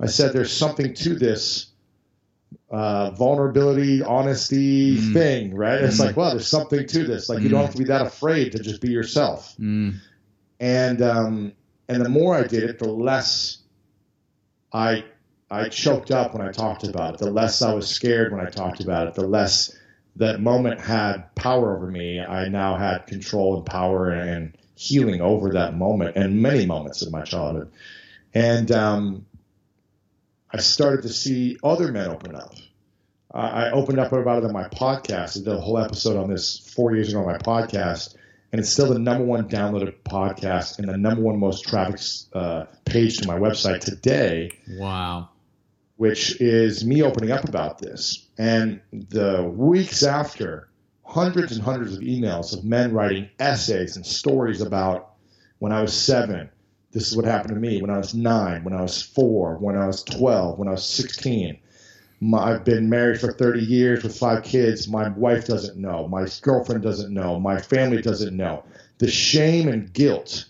[0.00, 1.66] I said, there's something to this
[2.70, 5.12] uh, vulnerability, honesty mm.
[5.12, 5.80] thing, right?
[5.80, 6.06] It's mm.
[6.06, 7.28] like, wow, there's something to this.
[7.28, 7.42] Like, mm.
[7.42, 7.66] you don't mm.
[7.66, 9.54] have to be that afraid to just be yourself.
[9.60, 10.00] Mm.
[10.58, 11.52] And um,
[11.94, 13.58] and the more I did it, the less
[14.72, 15.04] I
[15.50, 17.20] I choked up when I talked about it.
[17.20, 19.14] The less I was scared when I talked about it.
[19.14, 19.76] The less
[20.16, 22.20] that moment had power over me.
[22.20, 27.12] I now had control and power and healing over that moment and many moments of
[27.12, 27.70] my childhood.
[28.32, 29.26] And um,
[30.50, 32.54] I started to see other men open up.
[33.34, 35.40] I opened up about it on my podcast.
[35.40, 38.14] I did a whole episode on this four years ago on my podcast
[38.52, 42.00] and it's still the number one downloaded podcast and the number one most traffic
[42.34, 44.50] uh, page to my website today.
[44.76, 45.30] Wow.
[45.96, 48.26] Which is me opening up about this.
[48.36, 50.68] And the weeks after,
[51.04, 55.14] hundreds and hundreds of emails of men writing essays and stories about
[55.58, 56.50] when I was seven,
[56.90, 59.76] this is what happened to me, when I was nine, when I was four, when
[59.76, 61.58] I was 12, when I was 16
[62.22, 64.86] my, I've been married for 30 years with five kids.
[64.86, 66.06] My wife doesn't know.
[66.06, 67.40] My girlfriend doesn't know.
[67.40, 68.62] My family doesn't know.
[68.98, 70.44] The shame and guilt.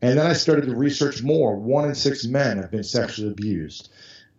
[0.00, 1.54] And then I started to research more.
[1.54, 3.90] One in six men have been sexually abused,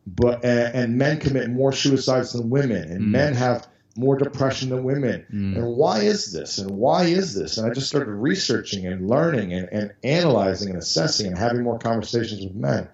[0.08, 3.10] but and, and men commit more suicides than women, and mm.
[3.10, 5.26] men have more depression than women.
[5.32, 5.58] Mm.
[5.58, 6.58] And why is this?
[6.58, 7.60] And why is this?
[7.60, 11.78] And I just started researching and learning and, and analyzing and assessing and having more
[11.78, 12.88] conversations with men.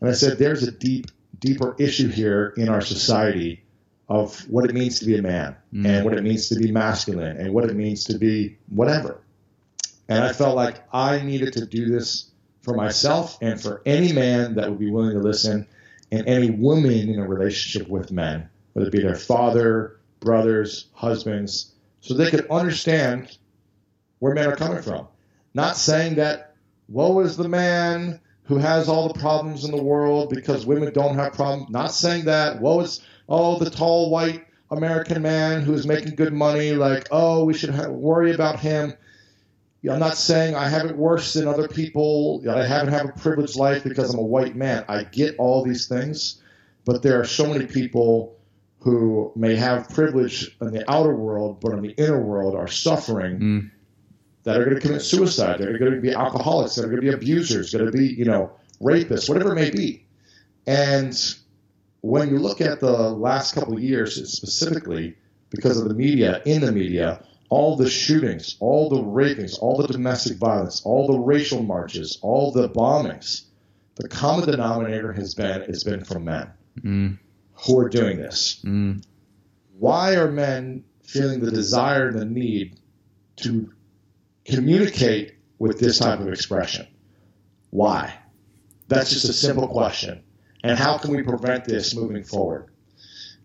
[0.00, 1.06] And I said, there's a deep
[1.42, 3.62] deeper issue here in our society
[4.08, 5.86] of what it means to be a man mm.
[5.86, 9.20] and what it means to be masculine and what it means to be whatever.
[10.08, 12.30] And I felt like I needed to do this
[12.62, 15.66] for myself and for any man that would be willing to listen
[16.10, 21.72] and any woman in a relationship with men, whether it be their father, brothers, husbands,
[22.00, 23.36] so they could understand
[24.20, 25.08] where men are coming from.
[25.54, 26.54] Not saying that
[26.88, 28.20] woe is the man
[28.52, 31.70] who has all the problems in the world because women don't have problems.
[31.70, 32.60] Not saying that.
[32.60, 36.72] Woe is oh the tall white American man who's making good money.
[36.72, 38.92] Like oh we should have, worry about him.
[39.90, 42.42] I'm not saying I have it worse than other people.
[42.46, 44.84] I haven't had a privileged life because I'm a white man.
[44.86, 46.42] I get all these things,
[46.84, 48.36] but there are so many people
[48.80, 53.38] who may have privilege in the outer world, but in the inner world are suffering.
[53.38, 53.70] Mm
[54.44, 57.00] that are going to commit suicide, that are going to be alcoholics, that are going
[57.00, 58.50] to be abusers, going to be, you know,
[58.80, 60.04] rapists, whatever it may be.
[60.66, 61.16] And
[62.00, 65.16] when you look at the last couple of years specifically,
[65.50, 69.86] because of the media, in the media, all the shootings, all the rapings, all the
[69.86, 73.44] domestic violence, all the racial marches, all the bombings,
[73.96, 76.50] the common denominator has been has been from men
[76.80, 77.18] mm.
[77.66, 78.60] who are doing this.
[78.64, 79.04] Mm.
[79.78, 82.78] Why are men feeling the desire and the need
[83.36, 83.70] to
[84.44, 86.86] communicate with this type of expression?
[87.70, 88.14] Why?
[88.88, 90.22] That's just a simple question.
[90.64, 92.66] And how can we prevent this moving forward?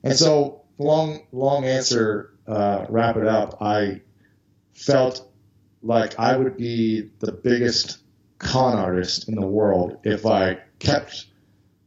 [0.03, 3.62] And so, long, long answer, uh, wrap it up.
[3.62, 4.01] I
[4.73, 5.27] felt
[5.81, 7.99] like I would be the biggest
[8.39, 11.25] con artist in the world if I kept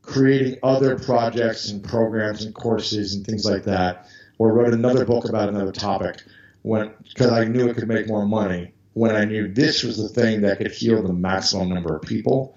[0.03, 5.29] creating other projects and programs and courses and things like that, or wrote another book
[5.29, 6.23] about another topic
[6.63, 10.09] when because I knew it could make more money when I knew this was the
[10.09, 12.57] thing that could heal the maximum number of people.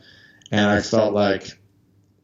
[0.51, 1.57] And I felt like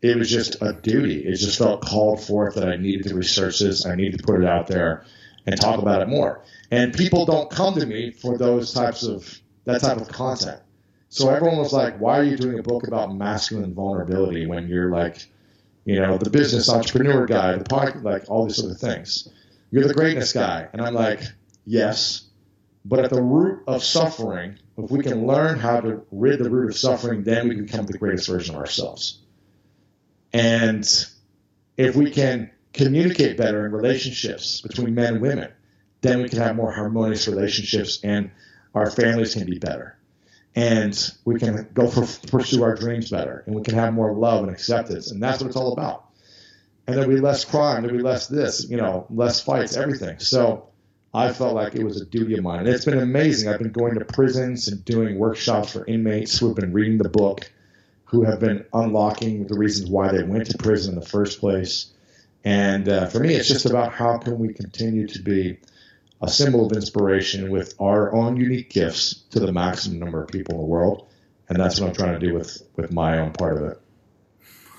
[0.02, 1.26] it was just a duty.
[1.26, 3.86] It just felt called forth that I needed to research this.
[3.86, 5.06] I needed to put it out there
[5.45, 6.43] and talk about it more.
[6.72, 10.62] And people don't come to me for those types of that type of content.
[11.10, 14.91] So everyone was like, "Why are you doing a book about masculine vulnerability when you're
[14.91, 15.28] like,
[15.86, 19.28] you know, the business entrepreneur guy, the like all these other things?
[19.72, 21.22] You're the greatness guy." And I'm like,
[21.65, 22.29] "Yes,
[22.89, 26.71] but at the root of suffering, if we can learn how to rid the root
[26.71, 29.19] of suffering, then we become the greatest version of ourselves.
[30.34, 30.84] And
[31.78, 35.52] if we can communicate better in relationships between men and women,
[36.02, 38.32] then we can have more harmonious relationships and
[38.73, 39.95] our families can be better.
[40.56, 44.43] And we can go for pursue our dreams better and we can have more love
[44.43, 45.12] and acceptance.
[45.12, 46.06] And that's what it's all about.
[46.88, 50.17] And there'll be less crime, there'll be less this, you know, less fights, everything.
[50.17, 50.69] So
[51.13, 52.60] I felt like it was a duty of mine.
[52.60, 53.50] And it's been amazing.
[53.50, 57.10] I've been going to prisons and doing workshops for inmates who have been reading the
[57.10, 57.52] book,
[58.06, 61.88] who have been unlocking the reasons why they went to prison in the first place.
[62.43, 65.58] And uh, for me, it's just about how can we continue to be
[66.22, 70.56] a symbol of inspiration with our own unique gifts to the maximum number of people
[70.56, 71.08] in the world.
[71.48, 73.82] And that's what I'm trying to do with, with my own part of it.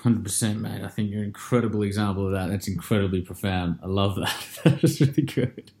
[0.01, 0.81] Hundred percent, mate.
[0.83, 2.49] I think you're an incredible example of that.
[2.49, 3.77] That's incredibly profound.
[3.83, 4.47] I love that.
[4.81, 5.71] That's really good,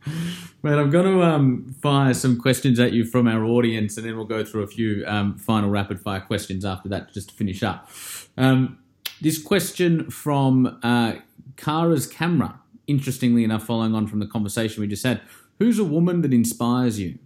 [0.61, 0.73] mate.
[0.73, 4.27] I'm going to um, fire some questions at you from our audience, and then we'll
[4.27, 7.89] go through a few um, final rapid fire questions after that, just to finish up.
[8.37, 8.77] Um,
[9.21, 11.13] this question from uh,
[11.57, 12.59] Kara's camera.
[12.85, 15.21] Interestingly enough, following on from the conversation we just had,
[15.57, 17.17] who's a woman that inspires you?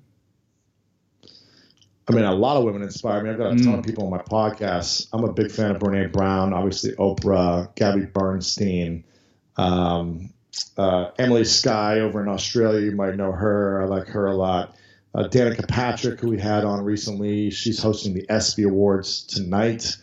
[2.07, 3.31] I mean, a lot of women inspire me.
[3.31, 3.85] I've got a ton of mm.
[3.85, 5.07] people on my podcast.
[5.11, 9.03] I'm a big fan of Brene Brown, obviously Oprah, Gabby Bernstein,
[9.57, 10.29] um,
[10.77, 12.81] uh, Emily Skye over in Australia.
[12.81, 13.81] You might know her.
[13.81, 14.75] I like her a lot.
[15.15, 19.95] Uh, Danica Patrick, who we had on recently, she's hosting the ESPY Awards tonight.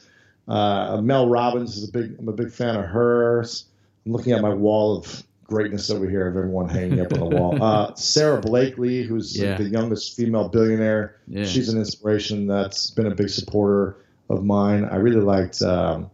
[0.48, 2.16] Uh, Mel Robbins is a big.
[2.18, 3.66] I'm a big fan of hers.
[4.04, 7.26] I'm looking at my wall of greatness over here of everyone hanging up on the
[7.26, 7.62] wall.
[7.62, 9.56] Uh, Sara Blakely, who's yeah.
[9.56, 11.44] the youngest female billionaire, yeah.
[11.44, 13.98] she's an inspiration that's been a big supporter
[14.30, 14.84] of mine.
[14.84, 16.10] I really liked um,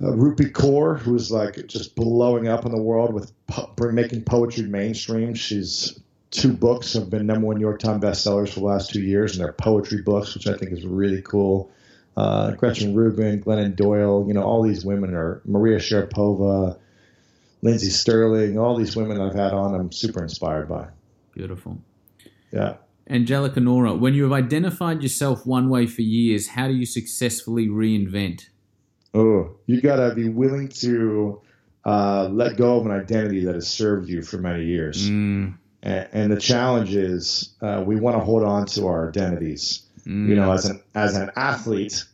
[0.00, 4.64] uh, Rupi Kaur, who's like just blowing up in the world with po- making poetry
[4.64, 5.34] mainstream.
[5.34, 5.98] She's
[6.30, 9.36] two books have been number one New York Times bestsellers for the last two years,
[9.36, 11.70] and they're poetry books, which I think is really cool.
[12.16, 16.78] Uh, Gretchen Rubin, Glennon Doyle, you know, all these women are Maria Sharapova,
[17.62, 20.88] Lindsey Stirling, all these women I've had on, I'm super inspired by.
[21.32, 21.78] Beautiful.
[22.50, 22.74] Yeah.
[23.08, 27.68] Angelica Nora, when you have identified yourself one way for years, how do you successfully
[27.68, 28.48] reinvent?
[29.14, 31.40] Oh, you got to be willing to
[31.84, 35.08] uh, let go of an identity that has served you for many years.
[35.10, 35.58] Mm.
[35.82, 39.82] And, and, the challenge is uh, we want to hold on to our identities.
[40.06, 40.28] Mm.
[40.28, 42.04] You know, as an as an athlete,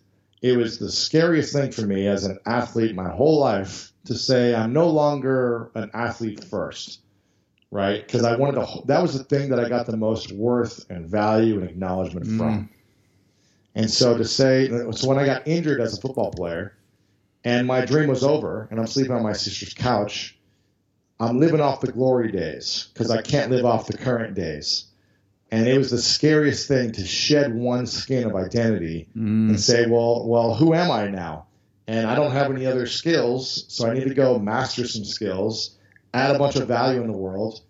[0.41, 4.55] it was the scariest thing for me as an athlete my whole life to say
[4.55, 7.01] I'm no longer an athlete first,
[7.71, 8.05] right?
[8.05, 8.83] Because I wanted to.
[8.87, 12.39] That was the thing that I got the most worth and value and acknowledgement mm.
[12.39, 12.71] from.
[13.75, 16.75] And so to say, so when I got injured as a football player,
[17.45, 20.39] and my dream was over, and I'm sleeping on my sister's couch,
[21.21, 24.87] I'm living off the glory days because I can't live off the current days.
[25.51, 29.49] And it was the scariest thing to shed one skin of identity mm.
[29.49, 31.47] and say, well, well, who am I now?
[31.89, 35.79] And I don't have any other skills, so I need to go master some skills,
[36.13, 37.63] add a bunch of value in the world,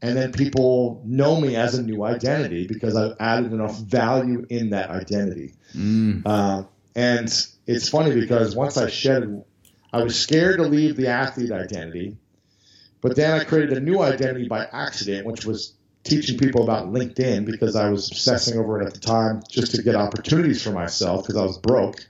[0.00, 4.70] and then people know me as a new identity because I've added enough value in
[4.70, 5.54] that identity.
[5.74, 6.22] Mm.
[6.24, 6.62] Uh,
[6.94, 7.28] and
[7.66, 9.42] it's funny because once I shed,
[9.92, 12.16] I was scared to leave the athlete identity,
[13.00, 17.44] but then I created a new identity by accident, which was teaching people about LinkedIn
[17.44, 21.26] because I was obsessing over it at the time just to get opportunities for myself
[21.26, 22.06] because I was broke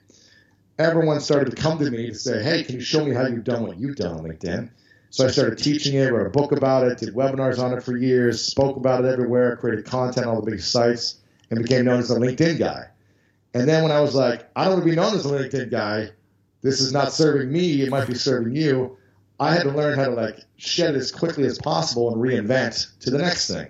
[0.78, 3.44] everyone started to come to me to say, hey, can you show me how you've
[3.44, 4.70] done what you've done on LinkedIn?
[5.10, 7.96] So I started teaching it, wrote a book about it, did webinars on it for
[7.96, 11.18] years, spoke about it everywhere, created content on all the big sites,
[11.50, 12.87] and became known as the LinkedIn guy.
[13.54, 15.70] And then when I was like, I don't want to be known as the LinkedIn
[15.70, 16.10] guy,
[16.62, 18.96] this is not serving me, it might be serving you.
[19.38, 22.98] I had to learn how to like shed it as quickly as possible and reinvent
[23.00, 23.68] to the next thing.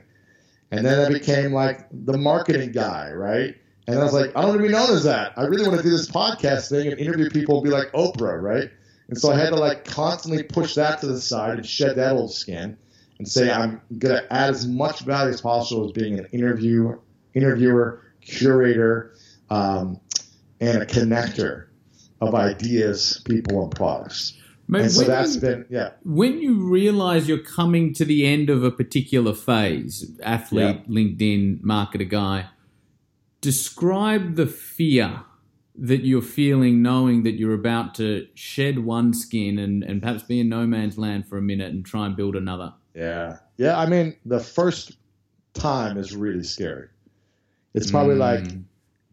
[0.71, 3.57] And then I became like the marketing guy, right?
[3.87, 5.33] And I was like, I don't want to be known as that.
[5.37, 8.41] I really want to do this podcast thing and interview people and be like Oprah,
[8.41, 8.71] right?
[9.09, 12.13] And so I had to like constantly push that to the side and shed that
[12.13, 12.79] old skin
[13.19, 16.99] and say I'm going to add as much value as possible as being an interview,
[17.35, 19.15] interviewer, curator,
[19.51, 20.01] um,
[20.61, 21.67] and a connector
[22.21, 24.39] of ideas, people, and products.
[24.67, 25.91] Mate, and so that's you, been yeah.
[26.05, 30.95] When you realize you're coming to the end of a particular phase, athlete, yeah.
[30.95, 32.47] LinkedIn, marketer guy,
[33.45, 35.21] describe the fear
[35.77, 40.41] that you're feeling knowing that you're about to shed one skin and, and perhaps be
[40.41, 42.73] in no man's land for a minute and try and build another.
[42.95, 43.37] Yeah.
[43.59, 43.79] Yeah.
[43.79, 44.97] I mean, the first
[45.53, 46.89] time is really scary.
[47.75, 48.21] It's probably mm.
[48.21, 48.53] like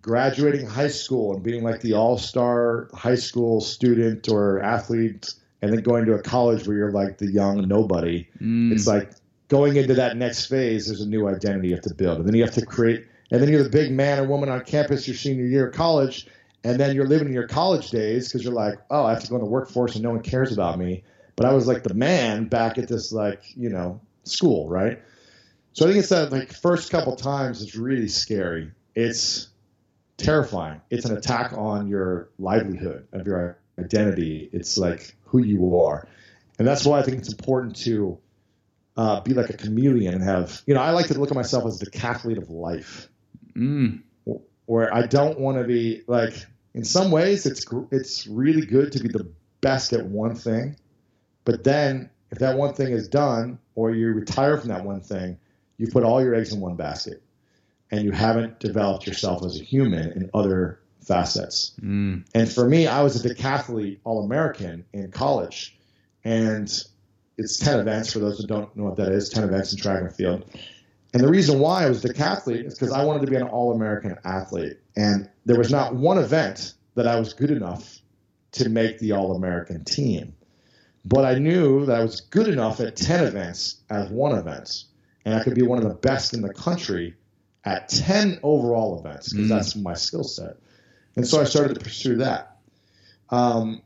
[0.01, 5.81] graduating high school and being like the all-star high school student or athlete and then
[5.81, 8.71] going to a college where you're like the young nobody Mm.
[8.71, 9.11] it's like
[9.47, 12.33] going into that next phase there's a new identity you have to build and then
[12.33, 15.15] you have to create and then you're the big man or woman on campus your
[15.15, 16.27] senior year of college
[16.63, 19.29] and then you're living in your college days because you're like oh i have to
[19.29, 21.03] go in the workforce and no one cares about me.
[21.35, 25.01] But i was like the man back at this like you know school right?
[25.73, 28.71] So i think it's that like first couple times it's really scary.
[28.93, 29.47] It's
[30.17, 30.81] terrifying.
[30.89, 34.49] It's an attack on your livelihood of your identity.
[34.51, 36.07] It's like who you are.
[36.59, 38.19] And that's why i think it's important to
[38.97, 41.65] uh, be like a chameleon and have you know i like to look at myself
[41.65, 43.07] as the decathlete of life
[43.55, 44.01] Mm.
[44.65, 46.33] where I don't want to be like
[46.73, 49.27] in some ways it's it's really good to be the
[49.61, 50.75] best at one thing,
[51.45, 55.37] but then if that one thing is done or you retire from that one thing,
[55.77, 57.21] you put all your eggs in one basket,
[57.91, 61.73] and you haven't developed yourself as a human in other facets.
[61.81, 62.25] Mm.
[62.33, 65.77] And for me, I was a decathlete All American in college,
[66.23, 66.71] and
[67.37, 69.29] it's ten events for those who don't know what that is.
[69.29, 70.45] Ten events in track and field.
[71.13, 73.73] And the reason why I was decathlete is because I wanted to be an All
[73.73, 77.99] American athlete, and there was not one event that I was good enough
[78.53, 80.33] to make the All American team.
[81.03, 84.83] But I knew that I was good enough at ten events as one event,
[85.25, 87.15] and I could be one of the best in the country
[87.65, 89.49] at ten overall events because Mm.
[89.49, 90.57] that's my skill set.
[91.15, 92.57] And so I started to pursue that.
[93.29, 93.81] Um,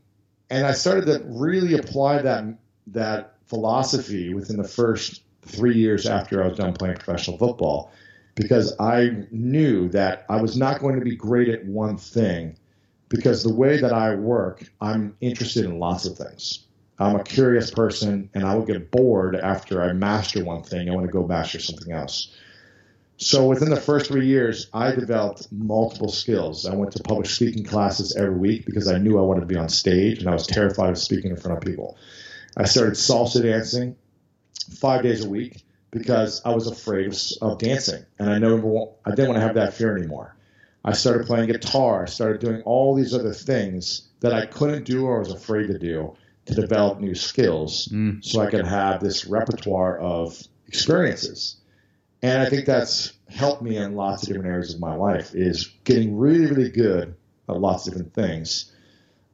[0.48, 2.44] and I started to really apply that
[2.88, 7.90] that philosophy within the first three years after I was done playing professional football,
[8.34, 12.56] because I knew that I was not going to be great at one thing,
[13.08, 16.66] because the way that I work, I'm interested in lots of things.
[16.98, 20.88] I'm a curious person, and I will get bored after I master one thing.
[20.88, 22.34] I want to go master something else.
[23.18, 26.66] So within the first three years, I developed multiple skills.
[26.66, 29.56] I went to public speaking classes every week because I knew I wanted to be
[29.56, 31.96] on stage and I was terrified of speaking in front of people.
[32.56, 33.96] I started salsa dancing
[34.78, 38.56] five days a week because I was afraid of, of dancing and I never
[39.04, 40.36] I didn't want to have that fear anymore.
[40.84, 42.02] I started playing guitar.
[42.02, 45.78] I started doing all these other things that I couldn't do or was afraid to
[45.78, 46.14] do
[46.46, 48.24] to develop new skills Mm.
[48.24, 51.56] so I could have this repertoire of experiences.
[52.22, 55.68] And I think that's helped me in lots of different areas of my life is
[55.84, 57.14] getting really, really good
[57.48, 58.72] at lots of different things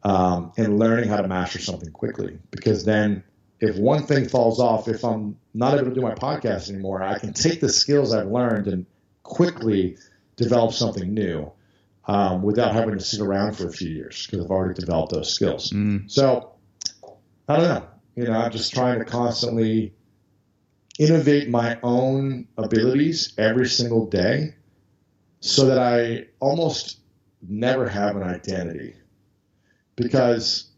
[0.04, 2.38] um, and learning how to master something quickly.
[2.50, 3.22] Because then
[3.62, 7.20] if one thing falls off, if I'm not able to do my podcast anymore, I
[7.20, 8.86] can take the skills I've learned and
[9.22, 9.98] quickly
[10.34, 11.52] develop something new
[12.06, 15.32] um, without having to sit around for a few years because I've already developed those
[15.32, 15.70] skills.
[15.70, 16.10] Mm.
[16.10, 16.54] So
[17.48, 17.86] I don't know.
[18.16, 19.94] You know, I'm just trying to constantly
[20.98, 24.56] innovate my own abilities every single day
[25.38, 26.98] so that I almost
[27.40, 28.94] never have an identity.
[29.94, 30.71] Because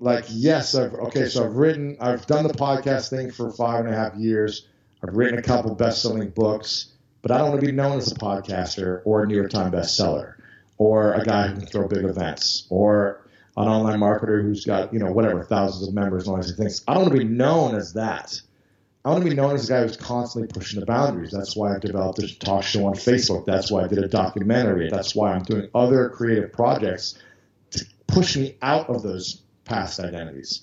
[0.00, 3.94] like yes, I've okay, so I've written I've done the podcast thing for five and
[3.94, 4.66] a half years.
[5.02, 6.92] I've written a couple best selling books,
[7.22, 9.74] but I don't want to be known as a podcaster or a New York Times
[9.74, 10.34] bestseller
[10.76, 13.26] or a guy who can throw big events or
[13.56, 16.84] an online marketer who's got, you know, whatever, thousands of members and all these things.
[16.86, 18.40] I don't want to be known as that.
[19.04, 21.32] I want to be known as a guy who's constantly pushing the boundaries.
[21.32, 23.46] That's why I've developed a talk show on Facebook.
[23.46, 24.88] That's why I did a documentary.
[24.90, 27.18] That's why I'm doing other creative projects
[27.70, 30.62] to push me out of those past identities.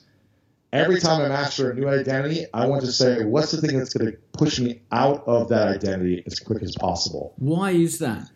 [0.74, 3.94] Every time I master a new identity, I want to say, what's the thing that's
[3.94, 7.34] going to push me out of that identity as quick as possible?
[7.38, 8.30] Why is that?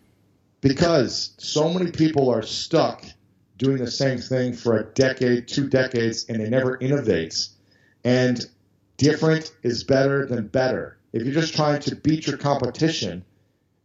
[0.60, 3.04] because so many people are stuck
[3.56, 7.48] doing the same thing for a decade, two decades, and they never innovate.
[8.04, 8.44] And
[8.96, 10.98] different is better than better.
[11.12, 13.24] If you're just trying to beat your competition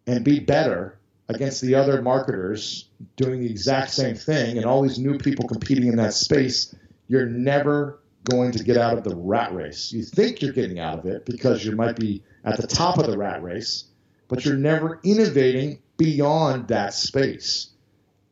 [0.07, 0.97] and be better
[1.27, 5.87] against the other marketers doing the exact same thing and all these new people competing
[5.87, 6.75] in that space,
[7.07, 7.99] you're never
[8.29, 9.91] going to get out of the rat race.
[9.91, 13.07] You think you're getting out of it because you might be at the top of
[13.07, 13.85] the rat race,
[14.27, 17.69] but you're never innovating beyond that space.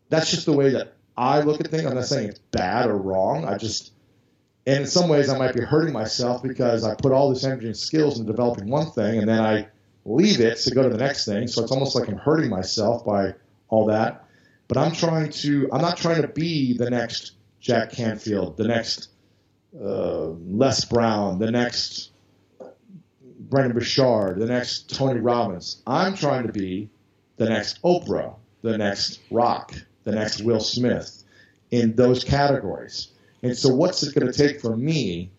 [0.10, 1.86] That's just the way that I look at things.
[1.86, 3.46] I'm not saying it's bad or wrong.
[3.46, 3.92] I just,
[4.66, 7.68] and in some ways, I might be hurting myself because I put all this energy
[7.68, 9.68] and skills in developing one thing and then I
[10.06, 11.48] leave it to go to the next thing.
[11.48, 13.34] So it's almost like I'm hurting myself by
[13.70, 14.26] all that.
[14.68, 19.10] But I'm trying to, I'm not trying to be the next Jack Canfield, the next
[19.80, 22.12] uh, Les Brown, the next
[23.40, 25.82] Brendon Burchard, the next Tony Robbins.
[25.86, 26.90] I'm trying to be
[27.38, 29.74] the next Oprah, the next Rock,
[30.04, 31.24] the next Will Smith
[31.72, 33.10] in those categories.
[33.42, 35.32] And so, what's it going to take for me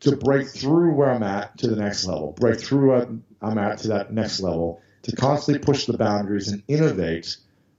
[0.00, 3.08] to break through where I'm at to the next level, break through where
[3.42, 7.36] I'm at to that next level, to constantly push the boundaries and innovate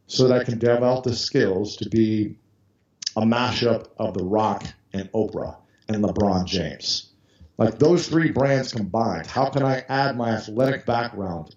[0.08, 2.36] so that I can develop the skills to be
[3.16, 5.58] a mashup of The Rock and Oprah
[5.88, 7.12] and LeBron James.
[7.58, 11.56] Like those three brands combined, how can I add my athletic background?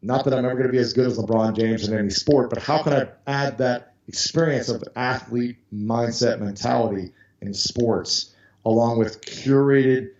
[0.00, 2.50] Not that I'm ever going to be as good as LeBron James in any sport,
[2.50, 8.34] but how can I add that experience of athlete mindset mentality in sports
[8.64, 10.10] along with curated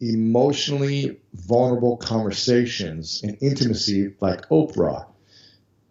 [0.00, 5.06] emotionally vulnerable conversations and intimacy like Oprah,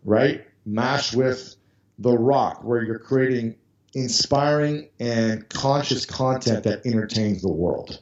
[0.03, 0.45] right?
[0.65, 1.55] Mashed with
[1.99, 3.55] The Rock, where you're creating
[3.93, 7.99] inspiring and conscious content that entertains the world.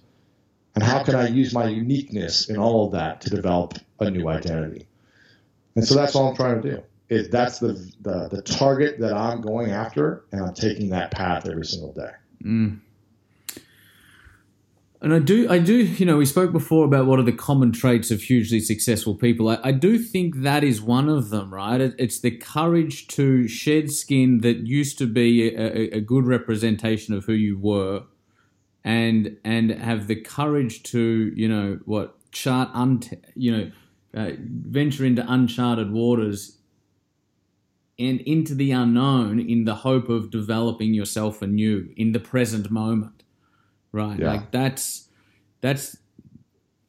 [0.76, 4.28] And how can I use my uniqueness in all of that to develop a new
[4.28, 4.88] identity?
[5.76, 6.84] And so that's all I'm trying to do.
[7.10, 11.48] Is that's the, the the target that I'm going after, and I'm taking that path
[11.48, 12.12] every single day.
[12.44, 12.80] Mm.
[15.04, 17.74] And I do, I do, you know, we spoke before about what are the common
[17.74, 19.50] traits of hugely successful people.
[19.50, 21.82] I, I do think that is one of them, right?
[21.82, 27.14] It, it's the courage to shed skin that used to be a, a, good representation
[27.14, 28.04] of who you were,
[28.86, 33.02] and and have the courage to, you know, what chart, un,
[33.36, 33.72] you know,
[34.16, 36.60] uh, venture into uncharted waters
[38.00, 43.23] and into the unknown in the hope of developing yourself anew in the present moment
[43.94, 44.20] right?
[44.20, 44.34] Yeah.
[44.34, 45.08] Like that's
[45.62, 45.98] that's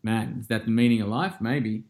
[0.02, 1.34] man, is that the meaning of life?
[1.40, 1.84] Maybe.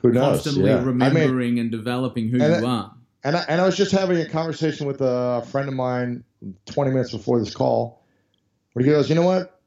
[0.00, 0.42] Who knows?
[0.42, 0.82] Constantly yeah.
[0.82, 2.94] remembering I mean, and developing who and you are.
[3.22, 6.24] And I, and I was just having a conversation with a friend of mine
[6.66, 8.02] 20 minutes before this call,
[8.74, 9.60] where he goes, you know what?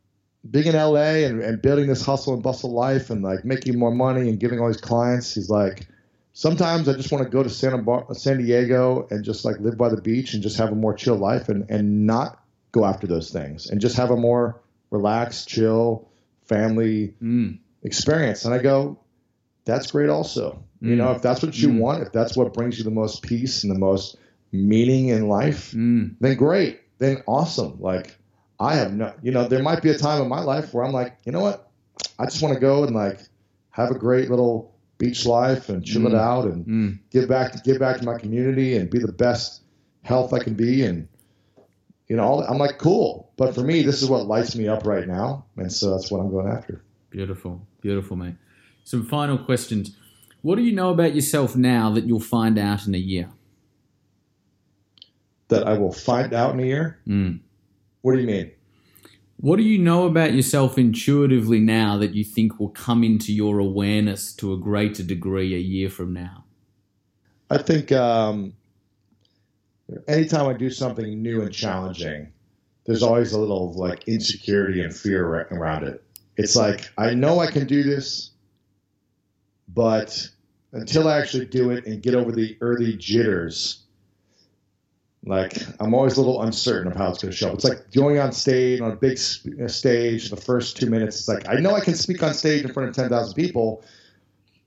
[0.50, 3.92] Being in LA and, and building this hustle and bustle life and like making more
[3.92, 5.88] money and giving all these clients, he's like,
[6.34, 9.76] sometimes I just want to go to Santa Bar- San Diego and just like live
[9.76, 12.40] by the beach and just have a more chill life and, and not
[12.72, 14.62] go after those things and just have a more
[14.92, 16.10] relaxed, chill,
[16.46, 17.58] family mm.
[17.84, 18.46] experience.
[18.46, 19.00] And I go,
[19.66, 20.64] that's great also.
[20.82, 20.90] Mm.
[20.90, 21.80] You know, if that's what you mm.
[21.80, 24.18] want, if that's what brings you the most peace and the most
[24.52, 26.16] meaning in life, mm.
[26.20, 26.82] then great.
[27.00, 27.80] Then awesome.
[27.80, 28.18] Like
[28.60, 30.94] I have no, you know, there might be a time in my life where I'm
[30.94, 31.70] like, you know what?
[32.20, 33.20] I just want to go and like
[33.72, 36.20] have a great little beach life and chill it mm.
[36.20, 37.00] out and mm.
[37.12, 39.62] give back to give back to my community and be the best
[40.02, 41.08] health I can be and
[42.08, 43.32] you know, all, I'm like, cool.
[43.38, 45.46] But for me, this is what lights me up right now.
[45.58, 46.84] And so that's what I'm going after.
[47.10, 47.68] Beautiful.
[47.82, 48.36] Beautiful, mate.
[48.84, 49.96] Some final questions.
[50.42, 53.30] What do you know about yourself now that you'll find out in a year?
[55.50, 57.00] That I will find out in a year?
[57.08, 57.40] Mm.
[58.02, 58.52] What do you mean?
[59.40, 63.60] What do you know about yourself intuitively now that you think will come into your
[63.60, 66.46] awareness to a greater degree a year from now?
[67.50, 68.54] I think um,
[70.08, 72.32] anytime I do something new and challenging,
[72.86, 76.04] there's always a little like insecurity and fear around it.
[76.38, 78.32] It's like I know I can do this,
[79.68, 80.30] but
[80.72, 83.84] until I actually do it and get over the early jitters,
[85.26, 87.56] like I'm always a little uncertain of how it's going to show up.
[87.56, 89.18] It's like going on stage on a big
[89.62, 90.30] uh, stage.
[90.30, 92.90] The first two minutes, it's like I know I can speak on stage in front
[92.90, 93.84] of ten thousand people,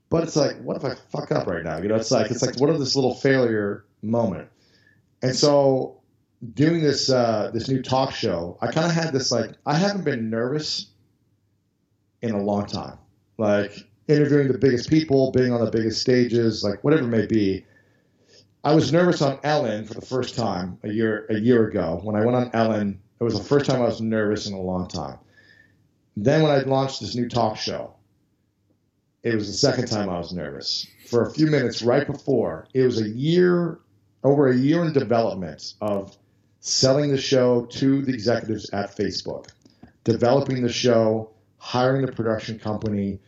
[0.09, 1.77] but it's like, what if I fuck up right now?
[1.77, 4.49] You know, it's like it's like what if this little failure moment?
[5.21, 6.01] And so
[6.53, 10.05] doing this uh, this new talk show, I kind of had this like I haven't
[10.05, 10.87] been nervous
[12.21, 12.97] in a long time.
[13.37, 13.73] Like
[14.07, 17.65] interviewing the biggest people, being on the biggest stages, like whatever it may be.
[18.63, 21.99] I was nervous on Ellen for the first time a year a year ago.
[22.03, 24.61] When I went on Ellen, it was the first time I was nervous in a
[24.61, 25.17] long time.
[26.17, 27.93] Then when I launched this new talk show,
[29.23, 30.85] it was the second time I was nervous.
[31.07, 33.79] For a few minutes right before, it was a year
[34.23, 36.17] over a year in development of
[36.59, 39.49] selling the show to the executives at Facebook,
[40.03, 43.19] developing the show, hiring the production company,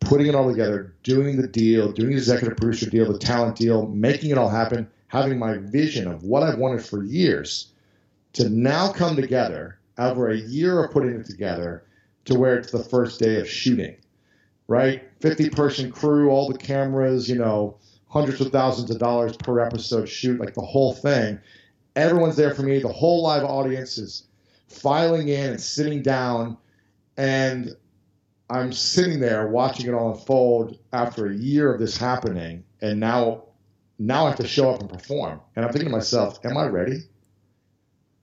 [0.00, 3.86] putting it all together, doing the deal, doing the executive producer deal, the talent deal,
[3.86, 7.72] making it all happen, having my vision of what I've wanted for years
[8.32, 11.84] to now come together over a year of putting it together
[12.24, 13.96] to where it's the first day of shooting,
[14.68, 15.02] right?
[15.20, 17.76] 50 person crew, all the cameras, you know,
[18.10, 21.38] hundreds of thousands of dollars per episode shoot, like the whole thing.
[21.96, 22.80] Everyone's there for me.
[22.80, 24.24] The whole live audience is
[24.68, 26.56] filing in and sitting down,
[27.16, 27.74] and
[28.50, 33.44] I'm sitting there watching it all unfold after a year of this happening, and now,
[33.98, 35.40] now I have to show up and perform.
[35.54, 37.04] And I'm thinking to myself, "Am I ready?"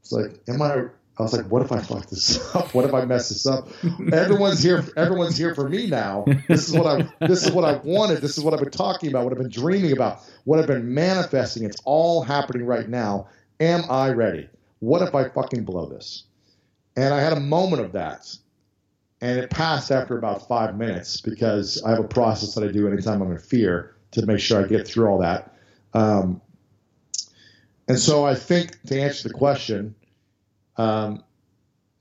[0.01, 0.87] It's like, "Am I
[1.19, 2.73] I was like, what if I fuck this up?
[2.75, 3.69] What if I mess this up?
[4.13, 4.85] Everyone's here.
[4.95, 6.25] Everyone's here for me now.
[6.47, 7.27] This is what I.
[7.27, 8.21] This is what I wanted.
[8.21, 9.23] This is what I've been talking about.
[9.23, 10.21] What I've been dreaming about.
[10.43, 11.63] What I've been manifesting.
[11.63, 13.29] It's all happening right now.
[13.59, 14.49] Am I ready?
[14.79, 16.23] What if I fucking blow this?
[16.95, 18.35] And I had a moment of that,
[19.21, 22.87] and it passed after about five minutes because I have a process that I do
[22.87, 25.55] anytime I'm in fear to make sure I get through all that.
[25.93, 26.41] Um,
[27.87, 29.95] and so I think to answer the question,
[30.77, 31.23] um,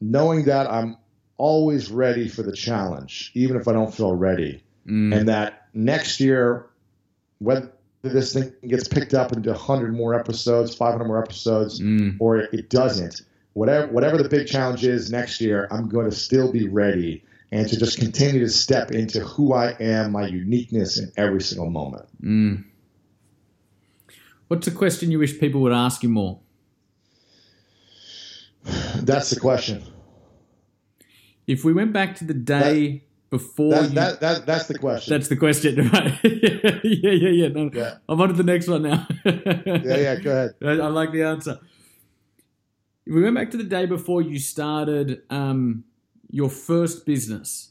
[0.01, 0.97] knowing that I'm
[1.39, 5.17] always ready for the challenge, even if I don't feel ready, Mm.
[5.17, 6.67] and that next year,
[7.39, 7.71] whether
[8.03, 12.17] this thing gets picked up into 100 more episodes, 500 more episodes, Mm.
[12.21, 13.23] or it doesn't,
[13.55, 17.69] whatever whatever the big challenge is next year, I'm going to still be ready and
[17.69, 22.05] to just continue to step into who I am, my uniqueness in every single moment.
[22.23, 22.65] Mm.
[24.49, 26.39] What's a question you wish people would ask you more?
[29.07, 29.83] That's the question.
[31.47, 35.13] If we went back to the day before That, you, that, that, that's the question.
[35.15, 36.19] that's the question, right?
[36.25, 37.49] yeah, yeah, yeah.
[37.49, 37.99] No, Yeah.
[38.09, 39.07] I'm on to the next one now.
[39.25, 40.55] yeah, yeah, go ahead.
[40.63, 41.59] I, I like the answer.
[43.05, 45.85] If we went back to the day before you started um,
[46.31, 47.71] your first business,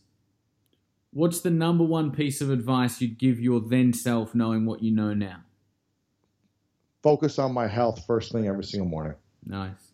[1.11, 4.91] what's the number one piece of advice you'd give your then self, knowing what you
[4.91, 5.41] know now?
[7.03, 9.13] Focus on my health first thing every single morning.
[9.45, 9.91] Nice,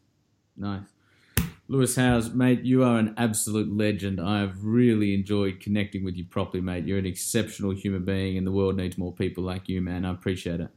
[0.56, 0.86] nice.
[1.72, 4.20] Lewis Howes, mate, you are an absolute legend.
[4.20, 6.84] I have really enjoyed connecting with you properly, mate.
[6.84, 10.04] You're an exceptional human being, and the world needs more people like you, man.
[10.04, 10.68] I appreciate it.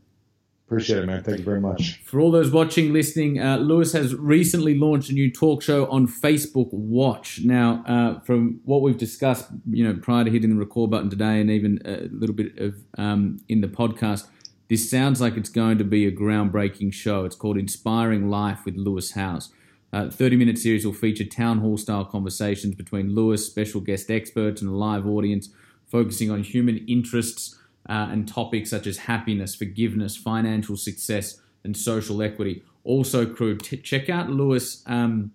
[0.69, 1.25] Appreciate it, man.
[1.25, 2.01] Thank you very much.
[2.05, 6.07] For all those watching, listening, uh, Lewis has recently launched a new talk show on
[6.07, 7.41] Facebook Watch.
[7.43, 11.41] Now, uh, from what we've discussed, you know, prior to hitting the record button today,
[11.41, 14.29] and even a little bit of um, in the podcast,
[14.69, 17.25] this sounds like it's going to be a groundbreaking show.
[17.25, 19.51] It's called Inspiring Life with Lewis Howes.
[19.95, 24.61] Uh, 30 minute series will feature town hall style conversations between Lewis, special guest experts,
[24.61, 25.51] and a live audience,
[25.87, 27.57] focusing on human interests
[27.89, 32.65] uh, and topics such as happiness, forgiveness, financial success, and social equity.
[32.83, 35.31] Also, crew, t- check out Lewis um,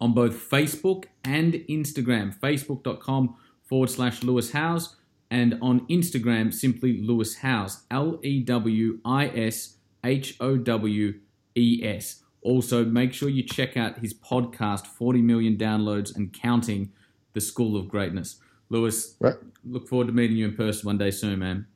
[0.00, 2.38] on both Facebook and Instagram.
[2.38, 3.34] Facebook.com
[3.64, 4.94] forward slash Lewis Howes,
[5.32, 7.82] and on Instagram, simply Lewis Howes.
[7.90, 11.14] L E W I S H O W
[11.56, 12.19] E S.
[12.42, 16.92] Also, make sure you check out his podcast, 40 million downloads and counting,
[17.34, 18.36] The School of Greatness.
[18.70, 19.34] Lewis, Right.
[19.64, 21.66] look forward to meeting you in person one day soon, man.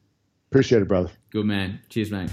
[0.51, 1.11] Appreciate it, brother.
[1.31, 1.81] Good man.
[1.89, 2.31] Cheers, mate.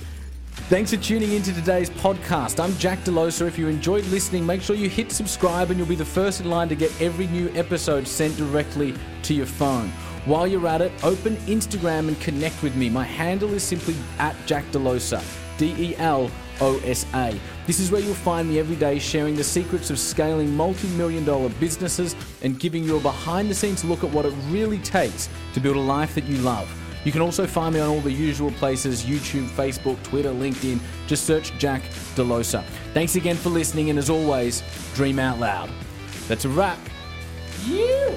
[0.69, 2.63] Thanks for tuning into today's podcast.
[2.63, 3.47] I'm Jack Delosa.
[3.47, 6.49] If you enjoyed listening, make sure you hit subscribe and you'll be the first in
[6.49, 9.89] line to get every new episode sent directly to your phone.
[10.25, 12.89] While you're at it, open Instagram and connect with me.
[12.89, 15.23] My handle is simply at Jack Delosa,
[15.57, 16.29] D E L
[16.61, 17.37] O S A.
[17.67, 21.25] This is where you'll find me every day sharing the secrets of scaling multi million
[21.25, 25.29] dollar businesses and giving you a behind the scenes look at what it really takes
[25.53, 26.69] to build a life that you love.
[27.03, 30.79] You can also find me on all the usual places YouTube, Facebook, Twitter, LinkedIn.
[31.07, 31.81] Just search Jack
[32.15, 32.63] Delosa.
[32.93, 34.61] Thanks again for listening, and as always,
[34.93, 35.69] dream out loud.
[36.27, 36.77] That's a wrap.
[37.65, 38.13] You!